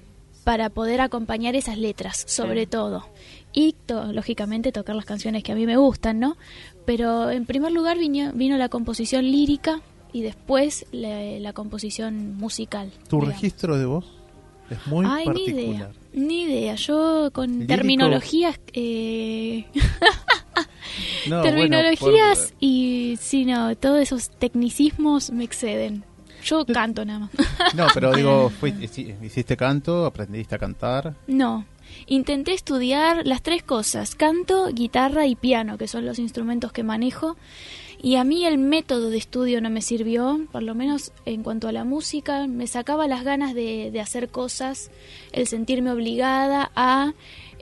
[0.51, 3.07] para poder acompañar esas letras, sobre todo.
[3.53, 3.77] Y
[4.13, 6.37] lógicamente tocar las canciones que a mí me gustan, ¿no?
[6.85, 9.81] Pero en primer lugar vino, vino la composición lírica
[10.13, 12.91] y después la, composición musical.
[13.09, 14.07] ¿Tu registro de voz
[14.69, 15.55] es muy Ay, particular?
[15.55, 16.75] Ni idea, ni idea.
[16.75, 18.59] Yo con terminologías...
[18.73, 19.67] Eh...
[21.29, 26.03] terminologías y sí, no, todos esos tecnicismos me exceden.
[26.45, 27.31] Yo canto nada más.
[27.75, 28.51] No, pero digo,
[29.23, 30.07] ¿hiciste canto?
[30.07, 31.15] ¿Aprendiste a cantar?
[31.27, 31.65] No.
[32.07, 37.37] Intenté estudiar las tres cosas, canto, guitarra y piano, que son los instrumentos que manejo.
[38.03, 41.69] Y a mí el método de estudio no me sirvió, por lo menos en cuanto
[41.69, 44.91] a la música, me sacaba las ganas de, hacer cosas,
[45.33, 47.13] el sentirme obligada a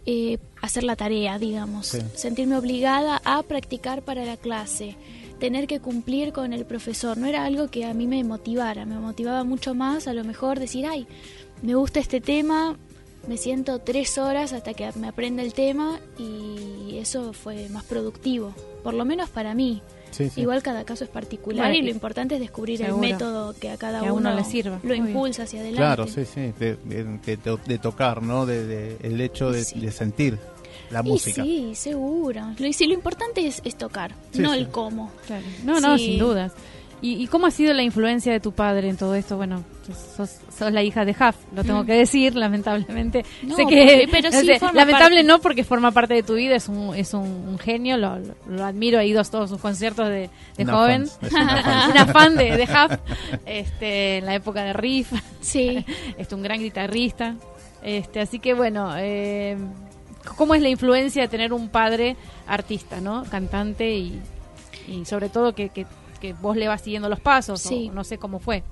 [0.06, 4.96] eh, hacer la tarea, digamos, sentirme obligada a practicar para la clase
[5.38, 7.16] tener que cumplir con el profesor.
[7.16, 10.58] No era algo que a mí me motivara, me motivaba mucho más a lo mejor
[10.58, 11.06] decir, ay,
[11.62, 12.76] me gusta este tema,
[13.26, 18.54] me siento tres horas hasta que me aprenda el tema y eso fue más productivo,
[18.82, 19.82] por lo menos para mí.
[20.36, 24.12] Igual cada caso es particular y lo importante es descubrir el método que a cada
[24.12, 24.80] uno, le sirva.
[24.82, 25.80] Lo impulsa hacia adelante.
[25.80, 28.46] Claro, sí, sí, de, tocar, ¿no?
[28.46, 30.38] De, el hecho de, sentir
[30.90, 31.42] la música.
[31.42, 32.42] sí, seguro.
[32.58, 35.12] Lo, lo importante es, tocar, no el cómo.
[35.64, 36.52] No, no, sin dudas.
[37.00, 39.36] ¿Y, cómo ha sido la influencia de tu padre en todo esto?
[39.36, 39.62] Bueno,
[40.16, 40.40] sos,
[40.72, 41.86] la hija de Huff, lo tengo mm.
[41.86, 43.24] que decir, lamentablemente.
[43.54, 47.14] sé que, pero sí lamentable no porque forma parte de tu vida, es un, es
[47.14, 50.28] un, genio, lo, lo, admiro, he ido a todos sus conciertos de,
[50.66, 51.08] joven,
[51.90, 52.98] una fan, de, de Huff,
[53.46, 55.84] este, en la época de Riff, sí.
[56.18, 57.36] este, un gran guitarrista.
[57.80, 59.56] Este, así que bueno, eh,
[60.36, 63.24] cómo es la influencia de tener un padre artista, ¿no?
[63.24, 64.20] Cantante y,
[65.04, 65.86] sobre todo que, que,
[66.40, 67.90] vos le vas siguiendo los pasos, sí.
[67.90, 68.64] no sé cómo fue.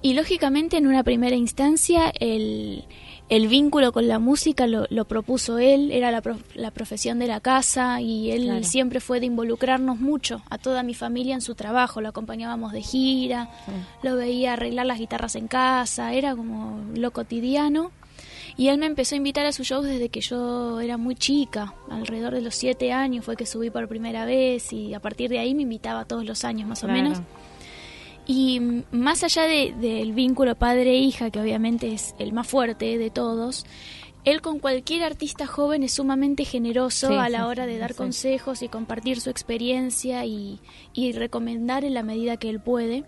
[0.00, 2.84] Y lógicamente en una primera instancia el,
[3.28, 6.22] el vínculo con la música lo, lo propuso él, era la,
[6.54, 10.94] la, profesión de la casa y él siempre fue de involucrarnos mucho a toda mi
[10.94, 13.50] familia en su trabajo, lo acompañábamos de gira,
[14.02, 17.90] lo veía arreglar las guitarras en casa, era como lo cotidiano
[18.56, 21.74] y él me empezó a invitar a sus shows desde que yo era muy chica,
[21.90, 25.38] alrededor de los siete años fue que subí por primera vez y a partir de
[25.38, 27.20] ahí me invitaba todos los años más o menos.
[28.26, 33.64] Y más allá del vínculo padre-hija, que obviamente es el más fuerte de todos,
[34.26, 38.68] él con cualquier artista joven es sumamente generoso a la hora de dar consejos y
[38.68, 40.58] compartir su experiencia y,
[40.92, 43.04] y, recomendar en la medida que él puede.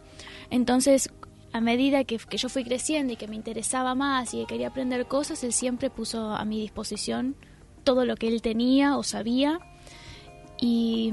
[0.50, 1.10] Entonces,
[1.52, 5.06] a medida que, yo fui creciendo y que me interesaba más y que quería aprender
[5.06, 7.36] cosas, él siempre puso a mi disposición
[7.84, 9.60] todo lo que él tenía o sabía.
[10.60, 11.12] Y,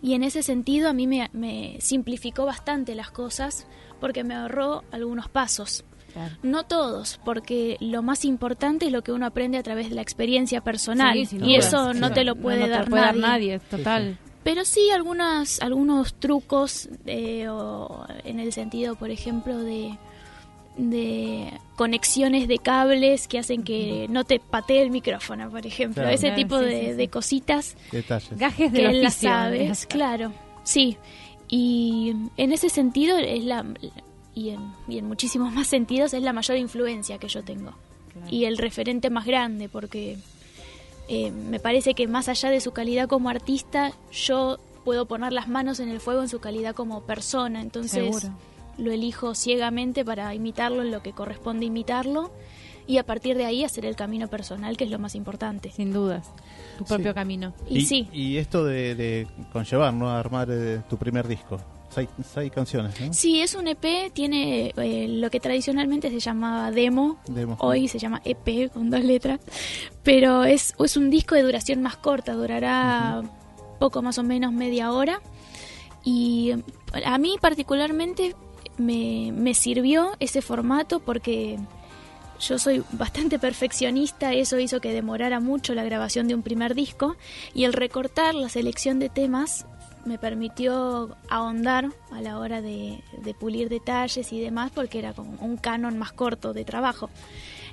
[0.00, 3.66] Y en ese sentido a mí me, me simplificó bastante las cosas
[4.00, 5.84] porque me ahorró algunos pasos.
[6.42, 10.02] No todos, porque lo más importante es lo que uno aprende a través de la
[10.02, 13.58] experiencia personal y eso no te lo puede, dar, nadie.
[13.60, 14.18] total.
[14.44, 17.46] Pero sí algunas, algunos trucos eh,
[18.24, 19.96] en el sentido, por ejemplo, de,
[20.76, 26.08] de conexiones de cables que hacen que no te patee el micrófono, por ejemplo.
[26.08, 27.76] Ese tipo de, cositas.
[27.92, 28.36] Detalles.
[28.36, 30.32] Gajes de que las sabes, claro.
[30.64, 30.96] Sí.
[31.48, 33.64] Y en ese sentido es la
[34.34, 37.72] y en, muchísimos más sentidos es la mayor influencia que yo tengo.
[38.30, 40.18] Y el referente más grande, porque
[41.12, 45.46] eh, me parece que más allá de su calidad como artista, yo puedo poner las
[45.46, 47.60] manos en el fuego en su calidad como persona.
[47.60, 48.30] Entonces
[48.78, 52.30] lo elijo ciegamente para imitarlo en lo que corresponde imitarlo
[52.86, 55.70] y a partir de ahí hacer el camino personal, que es lo más importante.
[55.70, 56.30] Sin dudas,
[56.78, 57.52] tu propio camino.
[57.68, 58.08] Y, y, sí.
[58.10, 60.08] Y esto de, conllevar, ¿no?
[60.08, 61.60] A armar eh, tu primer disco.
[61.92, 63.12] Seis, canciones, ¿no?
[63.12, 67.18] Sí, es un EP, tiene eh, lo que tradicionalmente se llamaba demo,
[67.58, 69.40] hoy se llama EP con dos letras,
[70.02, 73.22] pero es, es un disco de duración más corta, durará
[73.78, 75.20] poco más o menos media hora.
[76.02, 76.52] Y
[77.04, 78.34] a mí particularmente
[78.78, 81.58] me, me sirvió ese formato porque
[82.40, 87.16] yo soy bastante perfeccionista, eso hizo que demorara mucho la grabación de un primer disco.
[87.54, 89.66] Y el recortar la selección de temas
[90.04, 93.02] me permitió ahondar a la hora de,
[93.38, 97.10] pulir detalles y demás porque era como un canon más corto de trabajo.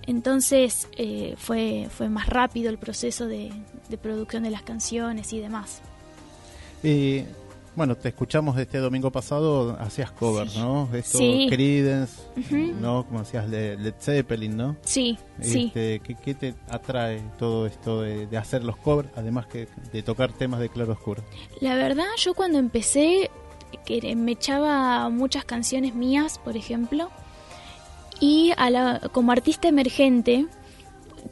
[0.08, 3.52] Entonces eh, fue, fue más rápido el proceso de,
[4.02, 5.82] producción de las canciones y demás.
[6.84, 7.26] Eh,
[7.76, 10.90] bueno, te escuchamos este domingo pasado, hacías covers, ¿no?
[10.94, 11.48] Esto, sí.
[11.50, 12.22] Creedence,
[12.80, 13.06] ¿no?
[13.06, 14.78] Como hacías Led Zeppelin, ¿no?
[14.84, 15.66] Sí, sí.
[15.68, 20.60] Este, ¿qué, te atrae todo esto de, hacer los covers, además que de tocar temas
[20.60, 21.24] de claro oscuro?
[21.62, 23.30] La verdad, yo cuando empecé,
[23.86, 27.10] que me echaba muchas canciones mías, por ejemplo,
[28.20, 30.48] y a la, como artista emergente,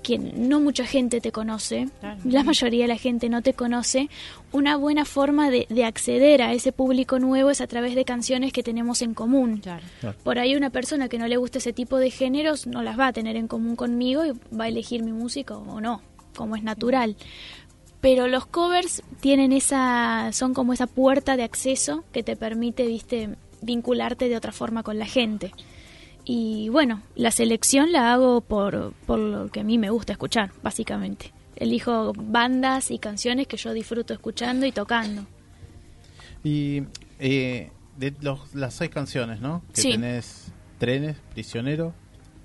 [0.04, 1.90] que no mucha gente te conoce,
[2.24, 4.10] la mayoría de la gente no te conoce,
[4.52, 8.64] una buena forma de, acceder a ese público nuevo es a través de canciones que
[8.64, 9.62] tenemos en común.
[10.24, 13.08] Por ahí una persona que no le gusta ese tipo de géneros no las va
[13.08, 16.02] a tener en común conmigo y va a elegir mi música o no,
[16.36, 17.16] como es natural.
[18.02, 23.30] Pero los covers tienen esa, son como esa puerta de acceso que te permite, viste,
[23.62, 25.52] vincularte de otra forma con la gente.
[26.30, 30.52] Y bueno, la selección la hago por, por lo que a mí me gusta escuchar,
[30.62, 31.32] básicamente.
[31.56, 35.26] Elijo bandas y canciones que yo disfruto escuchando y tocando.
[36.44, 36.84] Y
[37.20, 38.14] eh, de
[38.54, 39.64] las seis canciones, ¿no?
[39.74, 41.94] Que tenés Trenes, Prisionero,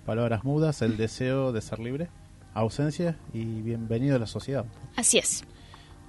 [0.06, 2.08] Palabras Mudas, El Deseo de Ser Libre,
[2.54, 4.64] Ausencia y Bienvenido a la Sociedad.
[4.94, 5.42] Así es.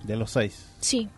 [0.03, 0.67] De los seis.
[0.79, 1.09] Sí.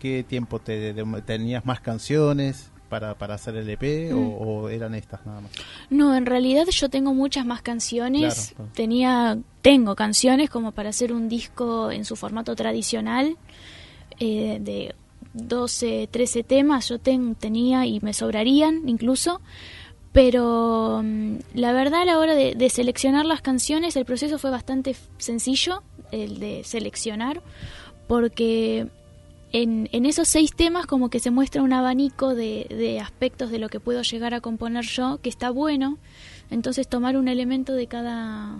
[0.00, 0.94] ¿Qué tiempo te,
[1.26, 2.70] tenías más canciones?
[2.94, 4.16] Para, para hacer el EP mm.
[4.16, 5.50] o, eran estas nada más?
[5.90, 8.54] No, en realidad yo tengo muchas más canciones.
[8.72, 13.36] Tenía, tengo canciones como para hacer un disco en su formato tradicional
[14.20, 14.94] eh, de
[15.32, 16.88] 12, 13 temas.
[16.88, 19.40] Yo tenía y me sobrarían incluso.
[20.12, 24.50] Pero mm, la verdad a la hora de, de seleccionar las canciones el proceso fue
[24.50, 25.82] bastante sencillo,
[26.12, 27.42] el de seleccionar,
[28.06, 28.86] porque
[29.54, 33.78] en, esos seis temas como que se muestra un abanico de, aspectos de lo que
[33.78, 35.98] puedo llegar a componer yo, que está bueno.
[36.50, 38.58] Entonces tomar un elemento de cada,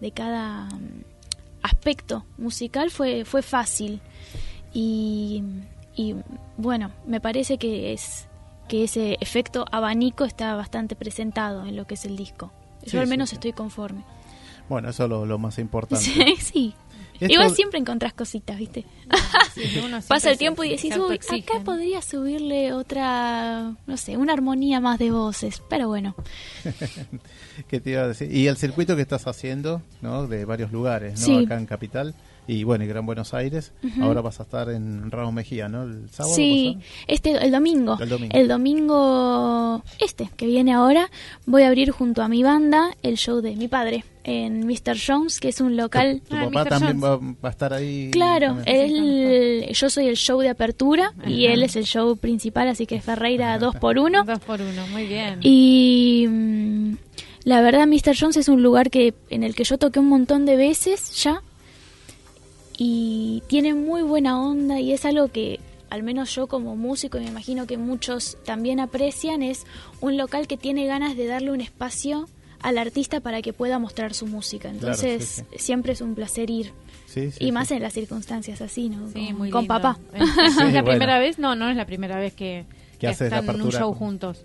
[0.00, 1.02] de cada mm,
[1.62, 4.00] aspecto musical fue, fue fácil.
[4.72, 5.42] Y,
[6.56, 8.28] bueno, me parece que es
[8.68, 12.52] que ese efecto abanico está bastante presentado en lo que es el disco.
[12.84, 14.04] Yo al menos estoy conforme.
[14.68, 16.04] Bueno, eso es lo, lo más importante.
[16.38, 16.74] sí,
[17.20, 18.84] Igual siempre encontrás cositas, ¿viste?
[20.08, 24.98] Pasa el tiempo y decís, uy, acá podría subirle otra, no sé, una armonía más
[24.98, 26.14] de voces, pero bueno.
[27.68, 28.34] ¿Qué te iba a decir?
[28.34, 30.26] Y el circuito que estás haciendo, ¿no?
[30.26, 31.38] De varios lugares, ¿no?
[31.38, 32.14] Acá en Capital
[32.46, 33.72] y bueno, y Gran Buenos Aires.
[34.00, 35.84] Ahora vas a estar en Ramos Mejía, ¿no?
[35.84, 36.34] El sábado.
[36.34, 37.98] Sí, este, el domingo.
[38.00, 38.36] el domingo.
[38.36, 41.10] El domingo este, que viene ahora,
[41.46, 44.96] voy a abrir junto a mi banda el show de mi padre en Mr.
[45.04, 46.20] Jones, que es un local.
[46.28, 48.10] ¿Tu, ah, papá también va, a estar ahí?
[48.12, 52.86] Claro, él, yo soy el show de apertura y él es el show principal, así
[52.86, 54.24] que Ferreira dos por uno.
[54.24, 55.38] Dos por uno, muy bien.
[55.42, 56.96] Y mm,
[57.44, 58.16] la verdad, Mr.
[58.18, 61.42] Jones es un lugar que en el que yo toqué un montón de veces ya
[62.78, 67.22] y tiene muy buena onda y es algo que al menos yo como músico y
[67.22, 69.64] me imagino que muchos también aprecian es
[70.00, 72.28] un local que tiene ganas de darle un espacio
[72.60, 74.68] al artista para que pueda mostrar su música.
[74.68, 76.72] Entonces, siempre es un placer ir.
[77.38, 79.08] y más en las circunstancias así, ¿no?
[79.50, 79.98] con, papá.
[80.12, 81.38] ¿Es la primera vez?
[81.38, 82.64] No, no es la primera vez que,
[83.00, 84.44] están en un show juntos.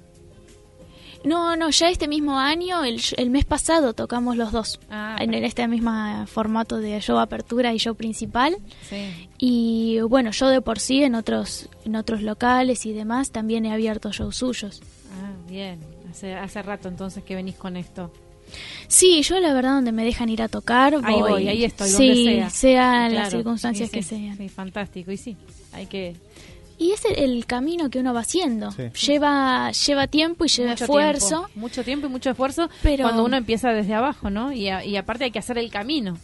[1.24, 5.34] No, no, ya este mismo año, el, el mes pasado tocamos los dos, ah, en,
[5.34, 5.92] este mismo
[6.28, 8.58] formato de show apertura y show principal.
[8.90, 9.30] Sí.
[9.38, 13.74] Y bueno, yo de por sí en otros, en otros locales y demás también he
[13.74, 14.82] abierto shows suyos.
[15.22, 18.12] Ah, bien, hace, hace rato entonces que venís con esto.
[18.88, 21.04] Sí, yo la verdad donde me dejan ir a tocar, voy.
[21.06, 22.50] Ahí voy, ahí estoy, sí, donde sea.
[22.50, 24.38] sean las circunstancias que sean.
[24.38, 25.38] Sí, fantástico, y sí,
[25.72, 26.16] hay que...
[26.82, 28.72] Y es el, camino que uno va haciendo.
[29.06, 31.48] Lleva lleva tiempo y lleva esfuerzo.
[31.54, 33.04] mucho tiempo y mucho esfuerzo pero...
[33.04, 34.52] cuando uno empieza desde abajo, ¿no?
[34.52, 36.18] Y, y aparte hay que hacer el camino.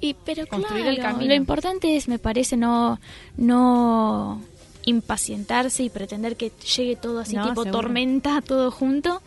[0.00, 1.26] Y pero Construir el camino.
[1.26, 2.98] lo importante es, me parece, no
[3.36, 4.40] no
[4.86, 9.20] impacientarse y pretender que llegue todo así tipo tormenta, todo junto,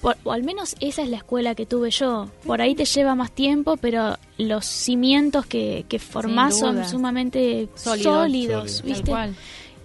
[0.00, 2.28] o al menos esa es la escuela que tuve yo.
[2.46, 8.82] Por ahí te lleva más tiempo, pero los cimientos que, que formás son sumamente sólidos,
[8.82, 9.12] ¿viste?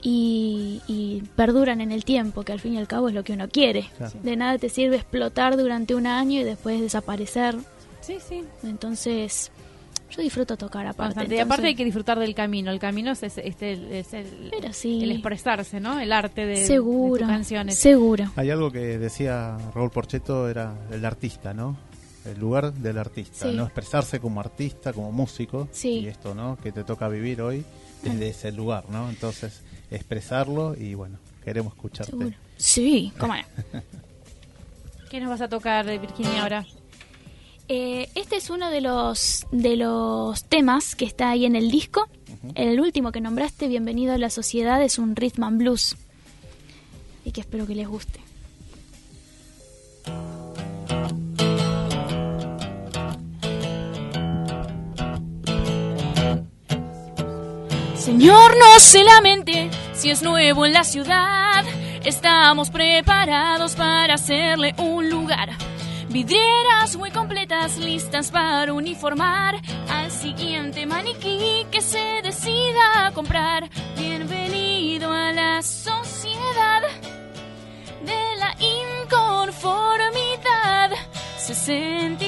[0.01, 3.47] Y, perduran en el tiempo, que al fin y al cabo es lo que uno
[3.49, 3.85] quiere.
[4.23, 7.55] De nada te sirve explotar durante un año y después desaparecer.
[8.01, 8.43] Sí, sí.
[8.63, 9.51] Entonces,
[10.11, 11.33] yo disfruto tocar aparte.
[11.33, 12.71] Y aparte hay que disfrutar del camino.
[12.71, 13.39] El camino es, este,
[13.99, 14.51] es el,
[14.83, 15.99] el, expresarse, ¿no?
[15.99, 17.77] El arte de, seguro, de canciones.
[17.77, 18.31] Seguro.
[18.35, 21.77] Hay algo que decía Raúl Porcheto, era el artista, ¿no?
[22.25, 23.63] El lugar del artista, ¿no?
[23.63, 25.69] Expresarse como artista, como músico.
[25.71, 25.99] Sí.
[25.99, 26.57] Y esto, ¿no?
[26.61, 27.63] Que te toca vivir hoy
[28.03, 29.09] desde ese lugar, ¿no?
[29.09, 29.61] Entonces,
[29.91, 32.11] expresarlo y bueno, queremos escucharte.
[32.11, 32.35] Seguro.
[32.57, 33.43] Sí, cómo no.
[35.09, 36.65] ¿Qué nos vas a tocar, Virginia, ahora?
[37.67, 42.09] Eh, este es uno de los, de los temas que está ahí en el disco.
[42.55, 45.95] El último que nombraste, Bienvenido a la Sociedad, es un rhythm and blues.
[47.25, 48.19] Y que espero que les guste.
[58.01, 61.63] Señor, no se lamente si es nuevo en la ciudad.
[62.03, 65.51] Estamos preparados para hacerle un lugar.
[66.09, 73.69] Vidrieras muy completas, listas para uniformar al siguiente maniquí que se decida a comprar.
[73.95, 76.81] Bienvenido a la sociedad
[78.03, 78.55] de la
[79.03, 80.89] inconformidad.
[81.37, 82.20] 60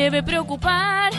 [0.00, 1.12] debe preocupar,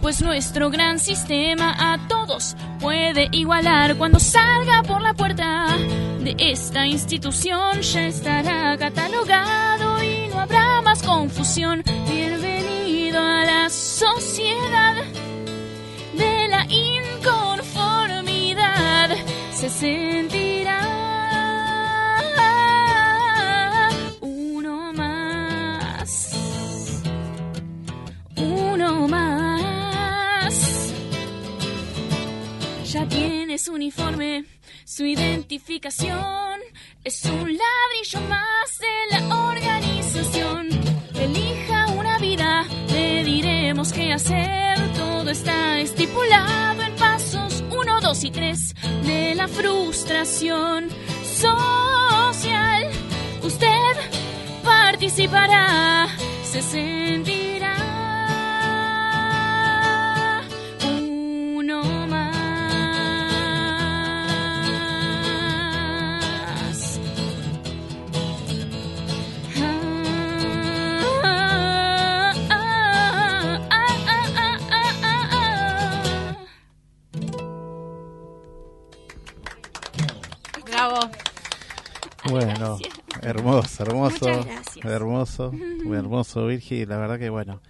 [0.00, 3.96] pues nuestro gran sistema a todos puede igualar.
[3.96, 5.76] Cuando salga por la puerta
[6.20, 11.82] de esta institución ya estará catalogado y no habrá más confusión.
[12.08, 14.94] Bienvenido a la sociedad
[16.16, 19.16] de la inconformidad.
[19.52, 19.68] Se
[33.58, 34.44] su uniforme,
[34.84, 36.60] su identificación.
[37.02, 40.68] Es un ladrillo más de la organización.
[41.14, 44.78] Elija una vida, le diremos qué hacer.
[44.94, 50.88] Todo está estipulado en pasos 1, 2 y 3 de la frustración
[51.24, 52.90] social.
[53.42, 53.92] Usted
[54.62, 56.08] participará,
[56.44, 57.47] se sentirá
[82.30, 82.78] Bueno,
[83.22, 84.26] hermoso, hermoso,
[84.82, 86.84] hermoso, muy hermoso, Virgi.
[86.84, 87.60] La verdad que bueno.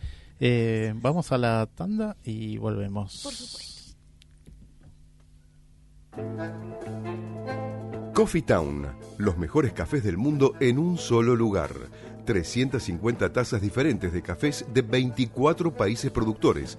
[0.40, 3.22] Eh, vamos a la tanda y volvemos.
[3.22, 3.78] Por supuesto.
[8.14, 8.88] Coffee Town,
[9.18, 11.70] los mejores cafés del mundo en un solo lugar.
[12.24, 16.78] 350 tazas diferentes de cafés de 24 países productores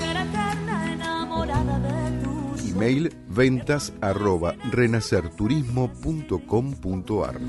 [2.81, 7.39] 03 mail ventas arroba renacerturismo.com.ar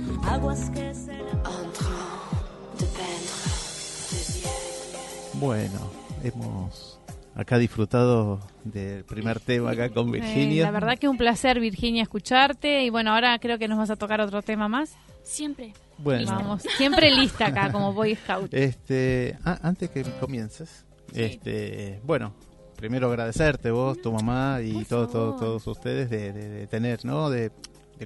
[5.35, 5.91] Bueno,
[6.22, 7.01] hemos
[7.35, 10.64] acá disfrutado del primer tema acá con Virginia.
[10.64, 12.85] la verdad que un placer, Virginia, escucharte.
[12.85, 14.95] Y bueno, ahora creo que nos vas a tocar otro tema más.
[15.22, 15.72] Siempre.
[15.97, 16.30] Bueno.
[16.30, 18.53] Vamos, siempre lista acá como Boy Scout.
[18.53, 22.35] Este, ah, antes que comiences, este, bueno,
[22.83, 27.30] primero agradecerte vos, tu mamá y todo, todos ustedes de, tener, ¿no?
[27.30, 27.53] De,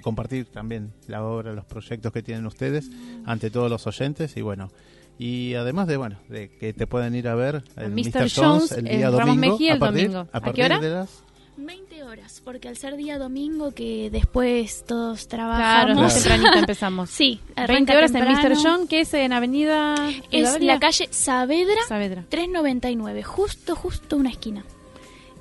[0.03, 2.91] compartir también la obra, los proyectos que tienen ustedes
[3.24, 4.70] ante todos los oyentes y bueno,
[5.18, 8.29] y además de bueno, de que te puedan ir a ver el Mr.
[8.31, 10.79] Jones, el día domingo, a partir, a partir hora?
[10.79, 11.24] de las
[11.57, 15.97] 20 horas, porque al ser día domingo que después todos trabajamos.
[15.97, 17.11] Claro, tempranito empezamos.
[17.11, 18.57] Sí, 20 horas en Mr.
[18.63, 19.95] John, que es en Avenida...
[20.31, 24.65] Es la calle Saavedra, Saavedra, 399, justo, justo una esquina.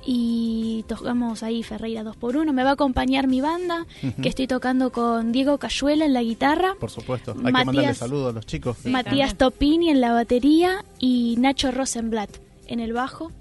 [0.08, 3.88] Y tocamos ahí Ferreira 2 por 1 Me va a acompañar mi banda,
[4.22, 6.76] que estoy tocando con Diego Cayuela en la guitarra.
[6.80, 8.86] Por supuesto, hay que mandarle saludos a los chicos.
[8.86, 12.30] Matías Topini en la batería y Nacho Rosenblatt
[12.68, 13.32] en el bajo.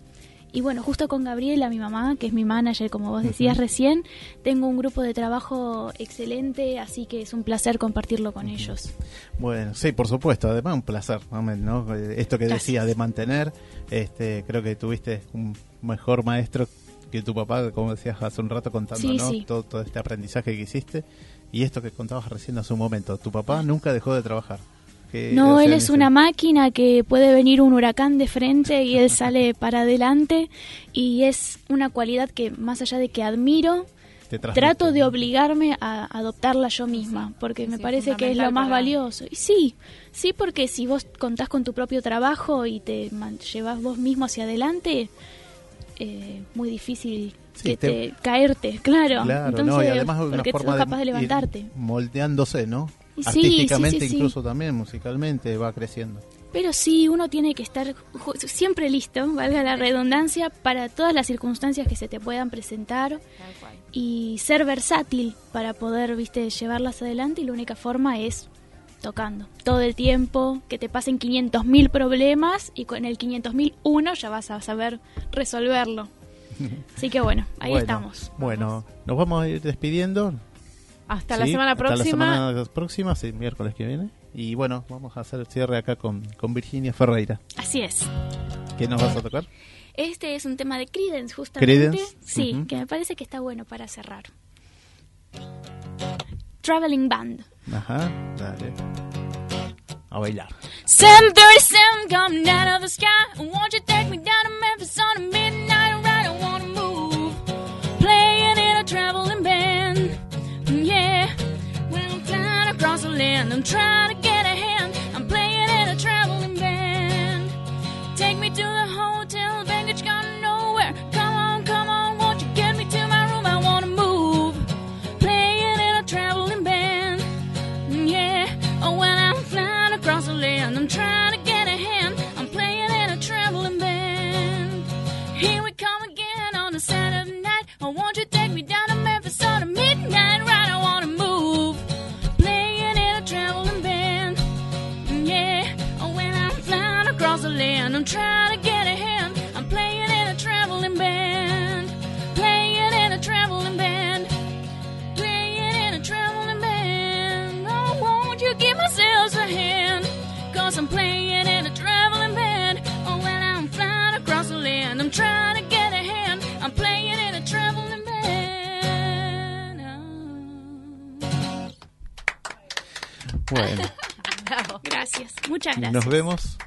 [0.54, 4.04] Y bueno, justo con Gabriela, mi mamá, que es mi manager, como vos decías recién,
[4.44, 8.94] tengo un grupo de trabajo excelente, así que es un placer compartirlo con ellos.
[9.40, 11.92] Bueno, sí, por supuesto, además un placer, ¿no?
[11.92, 13.52] Esto que decía de mantener,
[13.90, 16.68] este, creo que tuviste un mejor maestro
[17.10, 19.32] que tu papá, como decías hace un rato contando, ¿no?
[19.44, 21.02] Todo, todo este aprendizaje que hiciste
[21.50, 23.18] y esto que contabas recién hace un momento.
[23.18, 24.60] Tu papá nunca dejó de trabajar
[25.32, 29.54] no, él es una máquina que puede venir un huracán de frente y él sale
[29.58, 30.50] para adelante
[30.92, 33.86] y es una cualidad que más allá de que admiro,
[34.54, 39.24] trato de obligarme a adoptarla yo misma, porque me parece que es lo más valioso.
[39.30, 39.74] Y sí,
[40.12, 43.10] sí, porque si vos contás con tu propio trabajo y te
[43.52, 45.08] llevas vos mismo hacia adelante,
[45.98, 49.22] eh, muy difícil que te, caerte, claro.
[49.22, 51.66] Entonces, además porque tú capaz de levantarte.
[51.76, 52.90] moldeándose, ¿no?
[53.24, 56.20] Artísticamente, incluso también, musicalmente, va creciendo.
[56.52, 57.94] Pero sí, uno tiene que estar
[58.38, 63.20] siempre listo, valga la redundancia, para todas las circunstancias que se te puedan presentar
[63.90, 68.48] y ser versátil para poder, viste, llevarlas adelante y la única forma es
[69.00, 74.50] tocando todo el tiempo, que te pasen 500.000 problemas y con el 500.000 ya vas
[74.50, 75.00] a saber
[75.30, 76.08] resolverlo.
[76.96, 78.32] Así que bueno, ahí estamos.
[78.38, 80.34] Bueno, nos vamos a ir despidiendo.
[81.08, 81.94] Hasta la semana próxima.
[82.32, 84.10] Hasta la semana próxima, sí, miércoles que viene.
[84.32, 87.40] Y bueno, vamos a hacer el cierre acá con, con Virginia Ferreira.
[87.56, 88.06] Así es.
[88.78, 89.46] ¿Qué nos vas a tocar?
[89.94, 91.98] Este es un tema de Credence, justamente.
[92.20, 94.24] Sí, que me parece que está bueno para cerrar.
[96.62, 97.44] Traveling Band.
[97.72, 98.72] Ajá, dale.
[100.10, 100.48] A bailar.
[100.84, 103.06] 737 come down of the sky.
[103.36, 104.90] Won't you take me down to Memphis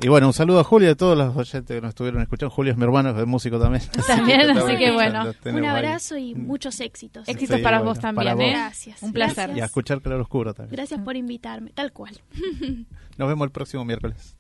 [0.08, 2.50] Y bueno, un saludo a Julio y a todos los oyentes que nos estuvieron escuchando.
[2.50, 3.84] Julio es mi hermano, es músico también.
[4.08, 5.34] También, así que bueno.
[5.44, 7.28] Un abrazo y muchos éxitos.
[7.28, 8.52] Éxitos para vos también, ¿eh?
[8.52, 9.04] Gracias.
[9.04, 9.50] Un placer.
[9.54, 10.78] Y a escuchar Claro Oscuro también.
[10.78, 12.18] Gracias por invitarme, tal cual.
[13.18, 14.37] Nos vemos el próximo miércoles.